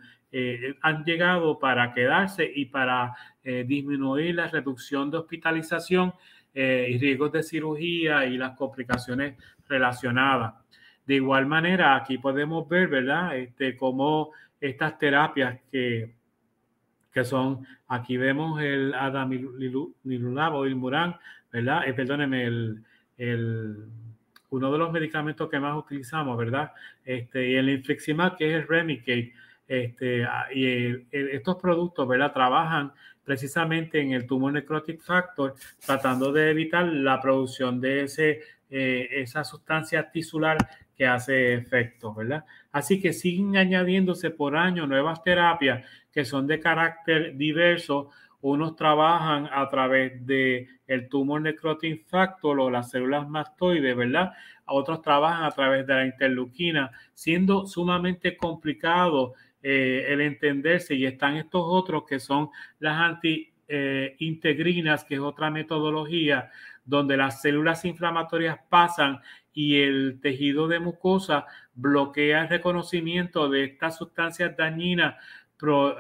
han 0.81 1.03
llegado 1.03 1.57
para 1.57 1.91
quedarse 1.95 2.47
y 2.53 2.65
para 2.65 3.15
disminuir 3.43 4.35
la 4.35 4.47
reducción 4.49 5.09
de 5.09 5.17
hospitalización 5.17 6.13
y 6.53 6.97
riesgos 6.99 7.31
de 7.31 7.41
cirugía 7.41 8.25
y 8.25 8.37
las 8.37 8.55
complicaciones 8.55 9.35
relacionadas. 9.67 10.53
De 11.09 11.15
igual 11.15 11.47
manera, 11.47 11.95
aquí 11.95 12.19
podemos 12.19 12.69
ver, 12.69 12.87
¿verdad? 12.87 13.35
Este, 13.35 13.75
cómo 13.75 14.29
estas 14.61 14.99
terapias 14.99 15.59
que, 15.71 16.13
que 17.11 17.23
son, 17.23 17.65
aquí 17.87 18.15
vemos 18.15 18.61
el 18.61 18.93
adamilulabo, 18.93 20.65
el 20.65 20.75
Murán, 20.75 21.15
¿verdad? 21.51 21.87
Eh, 21.87 21.95
perdóneme, 21.95 22.43
el, 22.43 22.83
el, 23.17 23.87
uno 24.51 24.71
de 24.71 24.77
los 24.77 24.91
medicamentos 24.91 25.49
que 25.49 25.59
más 25.59 25.75
utilizamos, 25.75 26.37
¿verdad? 26.37 26.73
Este, 27.03 27.49
y 27.49 27.55
el 27.55 27.69
infliximab, 27.69 28.37
que 28.37 28.51
es 28.51 28.61
el 28.61 28.67
Remicade. 28.67 29.33
Este, 29.67 30.25
ah, 30.25 30.45
y 30.53 31.07
estos 31.11 31.55
productos, 31.55 32.07
¿verdad? 32.07 32.33
Trabajan 32.33 32.93
precisamente 33.23 33.99
en 33.99 34.11
el 34.11 34.27
tumor 34.27 34.53
necrotic 34.53 35.01
factor, 35.01 35.55
tratando 35.83 36.31
de 36.31 36.51
evitar 36.51 36.85
la 36.85 37.19
producción 37.19 37.81
de 37.81 38.03
ese, 38.03 38.41
eh, 38.69 39.07
esa 39.11 39.43
sustancia 39.43 40.11
tisular 40.11 40.57
que 40.95 41.07
hace 41.07 41.55
efecto, 41.55 42.13
¿verdad? 42.13 42.45
Así 42.71 43.01
que 43.01 43.13
siguen 43.13 43.57
añadiéndose 43.57 44.29
por 44.29 44.55
año 44.55 44.85
nuevas 44.85 45.23
terapias 45.23 45.83
que 46.11 46.25
son 46.25 46.45
de 46.45 46.59
carácter 46.59 47.35
diverso. 47.37 48.11
Unos 48.41 48.75
trabajan 48.75 49.49
a 49.51 49.67
través 49.69 50.23
de 50.25 50.67
el 50.87 51.09
tumor 51.09 51.41
necrotin 51.41 51.99
factor 51.99 52.59
o 52.59 52.69
las 52.69 52.91
células 52.91 53.27
mastoides, 53.27 53.95
¿verdad? 53.95 54.33
Otros 54.65 55.01
trabajan 55.01 55.45
a 55.45 55.51
través 55.51 55.87
de 55.87 55.93
la 55.93 56.05
interleuquina, 56.05 56.91
siendo 57.13 57.65
sumamente 57.65 58.37
complicado 58.37 59.33
eh, 59.63 60.05
el 60.09 60.21
entenderse 60.21 60.93
y 60.95 61.05
están 61.05 61.37
estos 61.37 61.63
otros 61.65 62.03
que 62.07 62.19
son 62.19 62.49
las 62.79 62.97
anti-integrinas, 62.97 65.03
que 65.03 65.15
es 65.15 65.21
otra 65.21 65.49
metodología 65.49 66.51
donde 66.85 67.17
las 67.17 67.41
células 67.41 67.85
inflamatorias 67.85 68.59
pasan 68.69 69.19
y 69.53 69.81
el 69.81 70.19
tejido 70.21 70.67
de 70.67 70.79
mucosa 70.79 71.45
bloquea 71.73 72.43
el 72.43 72.49
reconocimiento 72.49 73.49
de 73.49 73.65
estas 73.65 73.97
sustancias 73.97 74.55
dañinas 74.55 75.15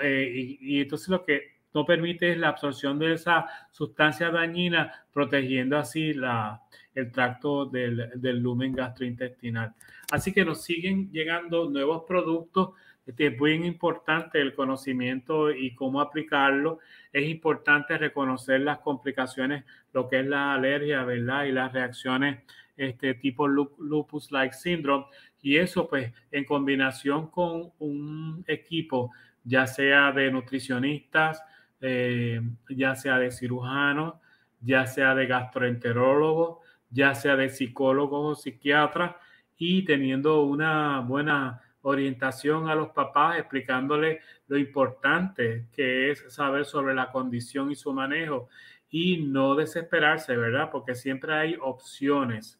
eh, 0.01 0.57
y, 0.61 0.81
entonces 0.81 1.09
lo 1.09 1.25
que 1.25 1.59
no 1.73 1.85
permite 1.85 2.31
es 2.31 2.37
la 2.37 2.49
absorción 2.49 2.97
de 2.97 3.13
esa 3.13 3.45
sustancia 3.71 4.31
dañina, 4.31 5.05
protegiendo 5.13 5.77
así 5.77 6.13
la, 6.13 6.63
el 6.95 7.11
tracto 7.11 7.65
del, 7.65 8.09
del 8.15 8.39
lumen 8.39 8.73
gastrointestinal. 8.73 9.75
Así 10.11 10.33
que 10.33 10.45
nos 10.45 10.63
siguen 10.63 11.11
llegando 11.11 11.69
nuevos 11.69 12.03
productos 12.07 12.71
este, 13.09 13.27
es 13.27 13.39
muy 13.39 13.53
importante 13.53 14.39
el 14.39 14.53
conocimiento 14.53 15.51
y 15.51 15.73
cómo 15.73 15.99
aplicarlo. 15.99 16.77
Es 17.11 17.27
importante 17.27 17.97
reconocer 17.97 18.61
las 18.61 18.79
complicaciones, 18.79 19.65
lo 19.93 20.07
que 20.07 20.19
es 20.19 20.27
la 20.27 20.53
alergia, 20.53 21.03
¿verdad? 21.03 21.45
Y 21.45 21.51
las 21.51 21.73
reacciones 21.73 22.39
este 22.77 23.15
tipo 23.15 23.47
lupus-like 23.47 24.53
syndrome. 24.53 25.05
Y 25.41 25.57
eso, 25.57 25.87
pues, 25.87 26.13
en 26.31 26.45
combinación 26.45 27.31
con 27.31 27.71
un 27.79 28.43
equipo, 28.47 29.11
ya 29.43 29.65
sea 29.65 30.11
de 30.11 30.31
nutricionistas, 30.31 31.43
eh, 31.81 32.39
ya 32.69 32.95
sea 32.95 33.17
de 33.17 33.31
cirujanos, 33.31 34.15
ya 34.61 34.85
sea 34.85 35.15
de 35.15 35.25
gastroenterólogos, 35.25 36.59
ya 36.91 37.15
sea 37.15 37.35
de 37.35 37.49
psicólogos 37.49 38.37
o 38.37 38.41
psiquiatras, 38.41 39.15
y 39.57 39.83
teniendo 39.83 40.43
una 40.43 40.99
buena 41.01 41.61
orientación 41.81 42.69
a 42.69 42.75
los 42.75 42.89
papás, 42.89 43.39
explicándoles 43.39 44.21
lo 44.47 44.57
importante 44.57 45.67
que 45.71 46.11
es 46.11 46.25
saber 46.33 46.65
sobre 46.65 46.93
la 46.93 47.11
condición 47.11 47.71
y 47.71 47.75
su 47.75 47.93
manejo 47.93 48.49
y 48.89 49.23
no 49.23 49.55
desesperarse, 49.55 50.35
¿verdad? 50.35 50.69
Porque 50.71 50.95
siempre 50.95 51.33
hay 51.33 51.57
opciones. 51.61 52.59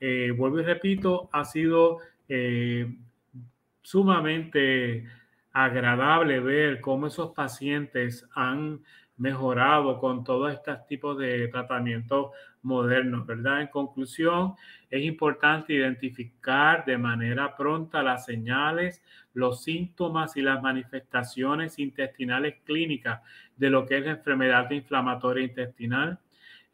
Eh, 0.00 0.32
vuelvo 0.36 0.60
y 0.60 0.64
repito, 0.64 1.28
ha 1.32 1.44
sido 1.44 1.98
eh, 2.28 2.94
sumamente 3.82 5.06
agradable 5.52 6.40
ver 6.40 6.80
cómo 6.80 7.06
esos 7.06 7.32
pacientes 7.32 8.26
han 8.34 8.82
mejorado 9.16 9.98
con 9.98 10.24
todos 10.24 10.52
estos 10.52 10.86
tipos 10.86 11.18
de 11.18 11.48
tratamientos 11.48 12.30
modernos, 12.62 13.26
¿verdad? 13.26 13.62
En 13.62 13.68
conclusión, 13.68 14.54
es 14.90 15.04
importante 15.04 15.74
identificar 15.74 16.84
de 16.84 16.98
manera 16.98 17.56
pronta 17.56 18.02
las 18.02 18.24
señales, 18.24 19.02
los 19.34 19.62
síntomas 19.62 20.36
y 20.36 20.42
las 20.42 20.62
manifestaciones 20.62 21.78
intestinales 21.78 22.56
clínicas 22.64 23.20
de 23.56 23.70
lo 23.70 23.86
que 23.86 23.98
es 23.98 24.04
la 24.04 24.12
enfermedad 24.12 24.70
inflamatoria 24.70 25.44
intestinal. 25.44 26.18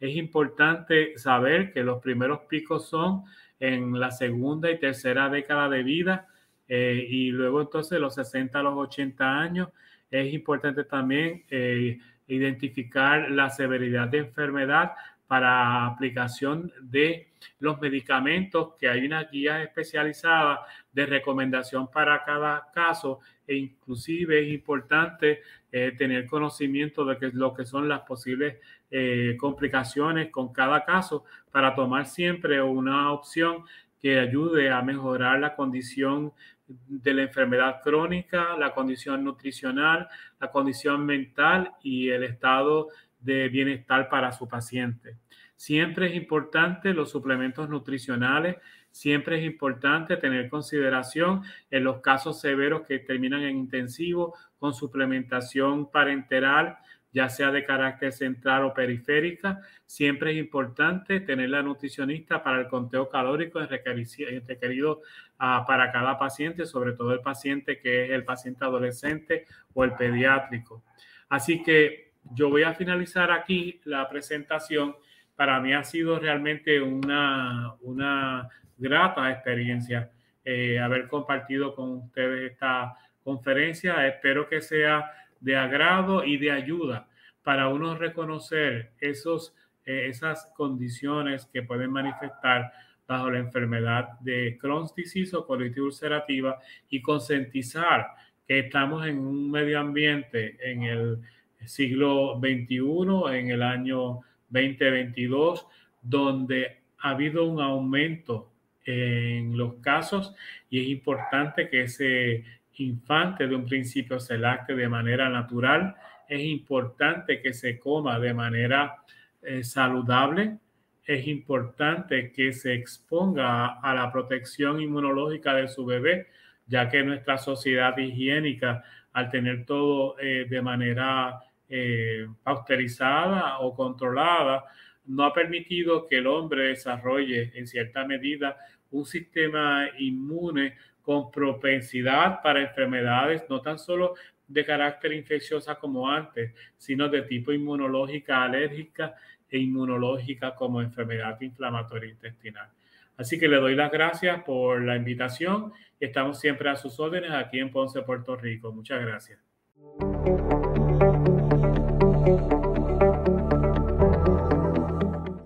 Es 0.01 0.17
importante 0.17 1.19
saber 1.19 1.73
que 1.73 1.83
los 1.83 2.01
primeros 2.01 2.41
picos 2.49 2.89
son 2.89 3.25
en 3.59 3.99
la 3.99 4.11
segunda 4.11 4.71
y 4.71 4.79
tercera 4.79 5.29
década 5.29 5.69
de 5.69 5.83
vida 5.83 6.29
eh, 6.69 7.07
y 7.09 7.31
luego 7.31 7.61
entonces 7.61 7.99
los 7.99 8.15
60 8.15 8.59
a 8.59 8.63
los 8.63 8.75
80 8.77 9.41
años. 9.41 9.69
Es 10.11 10.33
importante 10.33 10.85
también 10.85 11.45
eh, 11.51 11.99
identificar 12.29 13.31
la 13.31 13.51
severidad 13.51 14.09
de 14.09 14.19
enfermedad 14.19 14.93
para 15.27 15.87
aplicación 15.87 16.73
de 16.81 17.29
los 17.61 17.81
medicamentos, 17.81 18.75
que 18.79 18.89
hay 18.89 19.05
una 19.05 19.25
guía 19.25 19.63
especializada 19.63 20.61
de 20.93 21.07
recomendación 21.07 21.91
para 21.91 22.25
cada 22.25 22.71
caso 22.73 23.21
e 23.47 23.57
inclusive 23.57 24.41
es 24.41 24.53
importante 24.53 25.41
eh, 25.71 25.93
tener 25.97 26.27
conocimiento 26.27 27.05
de 27.05 27.19
que, 27.19 27.31
lo 27.33 27.55
que 27.55 27.67
son 27.67 27.89
las 27.89 28.01
posibles 28.01 28.57
eh, 28.91 29.37
complicaciones 29.39 30.31
con 30.31 30.53
cada 30.53 30.85
caso 30.85 31.25
para 31.51 31.75
tomar 31.75 32.07
siempre 32.07 32.63
una 32.63 33.13
opción 33.13 33.65
que 34.01 34.19
ayude 34.19 34.71
a 34.71 34.81
mejorar 34.83 35.41
la 35.41 35.55
condición 35.55 36.33
de 36.69 37.15
la 37.15 37.23
enfermedad 37.23 37.81
crónica, 37.83 38.57
la 38.59 38.73
condición 38.75 39.25
nutricional, 39.25 40.09
la 40.39 40.51
condición 40.51 41.05
mental 41.07 41.73
y 41.83 42.11
el 42.11 42.25
estado 42.25 42.89
de 43.21 43.49
bienestar 43.49 44.09
para 44.09 44.33
su 44.33 44.47
paciente. 44.47 45.17
Siempre 45.57 46.07
es 46.07 46.15
importante 46.15 46.95
los 46.95 47.11
suplementos 47.11 47.69
nutricionales, 47.69 48.57
siempre 48.91 49.39
es 49.39 49.45
importante 49.45 50.17
tener 50.17 50.49
consideración 50.49 51.43
en 51.71 51.85
los 51.85 52.01
casos 52.01 52.41
severos 52.41 52.83
que 52.87 53.01
terminan 53.01 53.43
en 53.43 53.57
intensivo 53.57 54.37
con 54.59 54.73
suplementación 54.73 55.91
parenteral, 55.91 56.79
ya 57.13 57.29
sea 57.29 57.51
de 57.51 57.65
carácter 57.65 58.13
central 58.13 58.65
o 58.65 58.75
periférica. 58.75 59.61
Siempre 59.87 60.33
es 60.33 60.39
importante 60.39 61.21
tener 61.21 61.51
la 61.51 61.63
nutricionista 61.63 62.43
para 62.43 62.61
el 62.61 62.69
conteo 62.69 63.09
calórico 63.09 63.61
requerido 63.61 65.01
uh, 65.41 65.67
para 65.67 65.91
cada 65.91 66.19
paciente, 66.19 66.67
sobre 66.67 66.93
todo 66.93 67.13
el 67.13 67.21
paciente 67.21 67.79
que 67.79 68.05
es 68.05 68.11
el 68.11 68.25
paciente 68.25 68.65
adolescente 68.65 69.47
o 69.75 69.85
el 69.85 69.93
pediátrico. 69.95 70.83
Así 71.29 71.63
que 71.63 72.13
yo 72.35 72.51
voy 72.51 72.63
a 72.63 72.75
finalizar 72.75 73.31
aquí 73.31 73.81
la 73.85 74.09
presentación 74.09 74.97
para 75.35 75.61
mí 75.61 75.73
ha 75.73 75.85
sido 75.85 76.19
realmente 76.19 76.81
una, 76.81 77.75
una 77.83 78.49
grata 78.77 79.31
experiencia 79.31 80.11
eh, 80.45 80.79
haber 80.81 81.07
compartido 81.09 81.75
con 81.75 81.91
ustedes 81.99 82.53
esta 82.53 82.97
conferencia. 83.23 84.07
Espero 84.07 84.49
que 84.49 84.61
sea 84.61 85.13
de 85.41 85.57
agrado 85.57 86.25
y 86.25 86.37
de 86.37 86.51
ayuda 86.51 87.09
para 87.43 87.69
uno 87.69 87.97
reconocer 87.97 88.93
esos, 89.01 89.55
eh, 89.85 90.07
esas 90.09 90.47
condiciones 90.57 91.47
que 91.47 91.63
pueden 91.63 91.91
manifestar 91.91 92.73
bajo 93.07 93.31
la 93.31 93.39
enfermedad 93.39 94.19
de 94.21 94.59
Crohn's 94.61 94.95
disease 94.95 95.35
o 95.35 95.47
colitis 95.47 95.79
ulcerativa 95.79 96.59
y 96.91 97.01
concientizar 97.01 98.09
que 98.47 98.61
estamos 98.61 99.07
en 99.07 99.19
un 99.19 99.51
medio 99.51 99.81
ambiente 99.81 100.59
en 100.61 100.83
el 100.83 101.19
siglo 101.65 102.39
XXI, 102.39 103.39
en 103.39 103.51
el 103.51 103.63
año 103.63 104.21
2022, 104.51 105.67
donde 106.03 106.79
ha 106.99 107.11
habido 107.11 107.47
un 107.47 107.61
aumento 107.61 108.51
en 108.85 109.57
los 109.57 109.75
casos 109.77 110.35
y 110.71 110.81
es 110.81 110.89
importante 110.89 111.69
que 111.69 111.83
ese 111.83 112.45
infante 112.79 113.47
de 113.47 113.55
un 113.55 113.67
principio 113.67 114.21
se 114.21 114.39
de 114.39 114.89
manera 114.89 115.29
natural, 115.29 115.97
es 116.29 116.41
importante 116.41 117.41
que 117.41 117.53
se 117.53 117.79
coma 117.79 118.19
de 118.19 118.35
manera 118.35 118.97
eh, 119.43 119.65
saludable, 119.65 120.59
es 121.05 121.27
importante 121.27 122.33
que 122.33 122.53
se 122.53 122.75
exponga 122.75 123.81
a 123.81 123.95
la 123.95 124.13
protección 124.13 124.81
inmunológica 124.81 125.55
de 125.55 125.69
su 125.69 125.87
bebé, 125.87 126.27
ya 126.67 126.91
que 126.91 127.03
nuestra 127.03 127.39
sociedad 127.39 127.97
higiénica, 127.97 128.85
al 129.13 129.31
tener 129.31 129.65
todo 129.65 130.19
eh, 130.19 130.47
de 130.49 130.61
manera 130.61 131.41
eh, 131.69 132.27
austerizada 132.45 133.59
o 133.61 133.75
controlada, 133.75 134.65
no 135.07 135.25
ha 135.25 135.33
permitido 135.33 136.07
que 136.07 136.19
el 136.19 136.27
hombre 136.27 136.69
desarrolle 136.69 137.53
en 137.55 137.67
cierta 137.67 138.05
medida 138.05 138.59
un 138.91 139.07
sistema 139.07 139.89
inmune 139.99 140.75
con 141.09 141.31
propensidad 141.31 142.43
para 142.43 142.61
enfermedades 142.61 143.43
no 143.49 143.63
tan 143.63 143.79
solo 143.79 144.13
de 144.47 144.63
carácter 144.63 145.15
infecciosa 145.15 145.77
como 145.77 146.07
antes, 146.07 146.53
sino 146.77 147.09
de 147.09 147.23
tipo 147.23 147.51
inmunológica, 147.51 148.43
alérgica 148.43 149.15
e 149.49 149.57
inmunológica 149.57 150.55
como 150.55 150.83
enfermedad 150.83 151.41
inflamatoria 151.41 152.11
intestinal. 152.11 152.69
Así 153.17 153.39
que 153.39 153.49
le 153.49 153.57
doy 153.57 153.75
las 153.75 153.91
gracias 153.91 154.43
por 154.43 154.83
la 154.83 154.97
invitación 154.97 155.73
estamos 155.99 156.41
siempre 156.41 156.69
a 156.69 156.77
sus 156.77 157.01
órdenes 157.01 157.31
aquí 157.31 157.59
en 157.59 157.71
Ponce, 157.71 158.03
Puerto 158.03 158.37
Rico. 158.37 158.71
Muchas 158.71 159.01
gracias. 159.01 159.39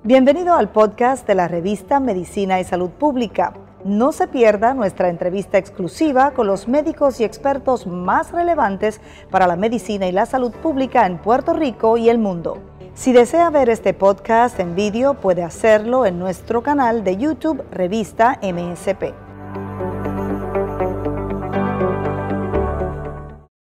Bienvenido 0.02 0.56
al 0.56 0.72
podcast 0.72 1.24
de 1.24 1.36
la 1.36 1.46
revista 1.46 2.00
Medicina 2.00 2.58
y 2.58 2.64
Salud 2.64 2.90
Pública. 2.90 3.54
No 3.84 4.12
se 4.12 4.28
pierda 4.28 4.74
nuestra 4.74 5.08
entrevista 5.08 5.58
exclusiva 5.58 6.30
con 6.30 6.46
los 6.46 6.68
médicos 6.68 7.18
y 7.18 7.24
expertos 7.24 7.86
más 7.86 8.30
relevantes 8.30 9.00
para 9.28 9.48
la 9.48 9.56
medicina 9.56 10.06
y 10.06 10.12
la 10.12 10.24
salud 10.24 10.52
pública 10.52 11.04
en 11.04 11.18
Puerto 11.18 11.52
Rico 11.52 11.96
y 11.96 12.08
el 12.08 12.18
mundo. 12.18 12.58
Si 12.94 13.12
desea 13.12 13.50
ver 13.50 13.70
este 13.70 13.92
podcast 13.92 14.60
en 14.60 14.76
vídeo, 14.76 15.14
puede 15.14 15.42
hacerlo 15.42 16.06
en 16.06 16.20
nuestro 16.20 16.62
canal 16.62 17.02
de 17.02 17.16
YouTube 17.16 17.64
Revista 17.72 18.38
MSP. 18.42 19.21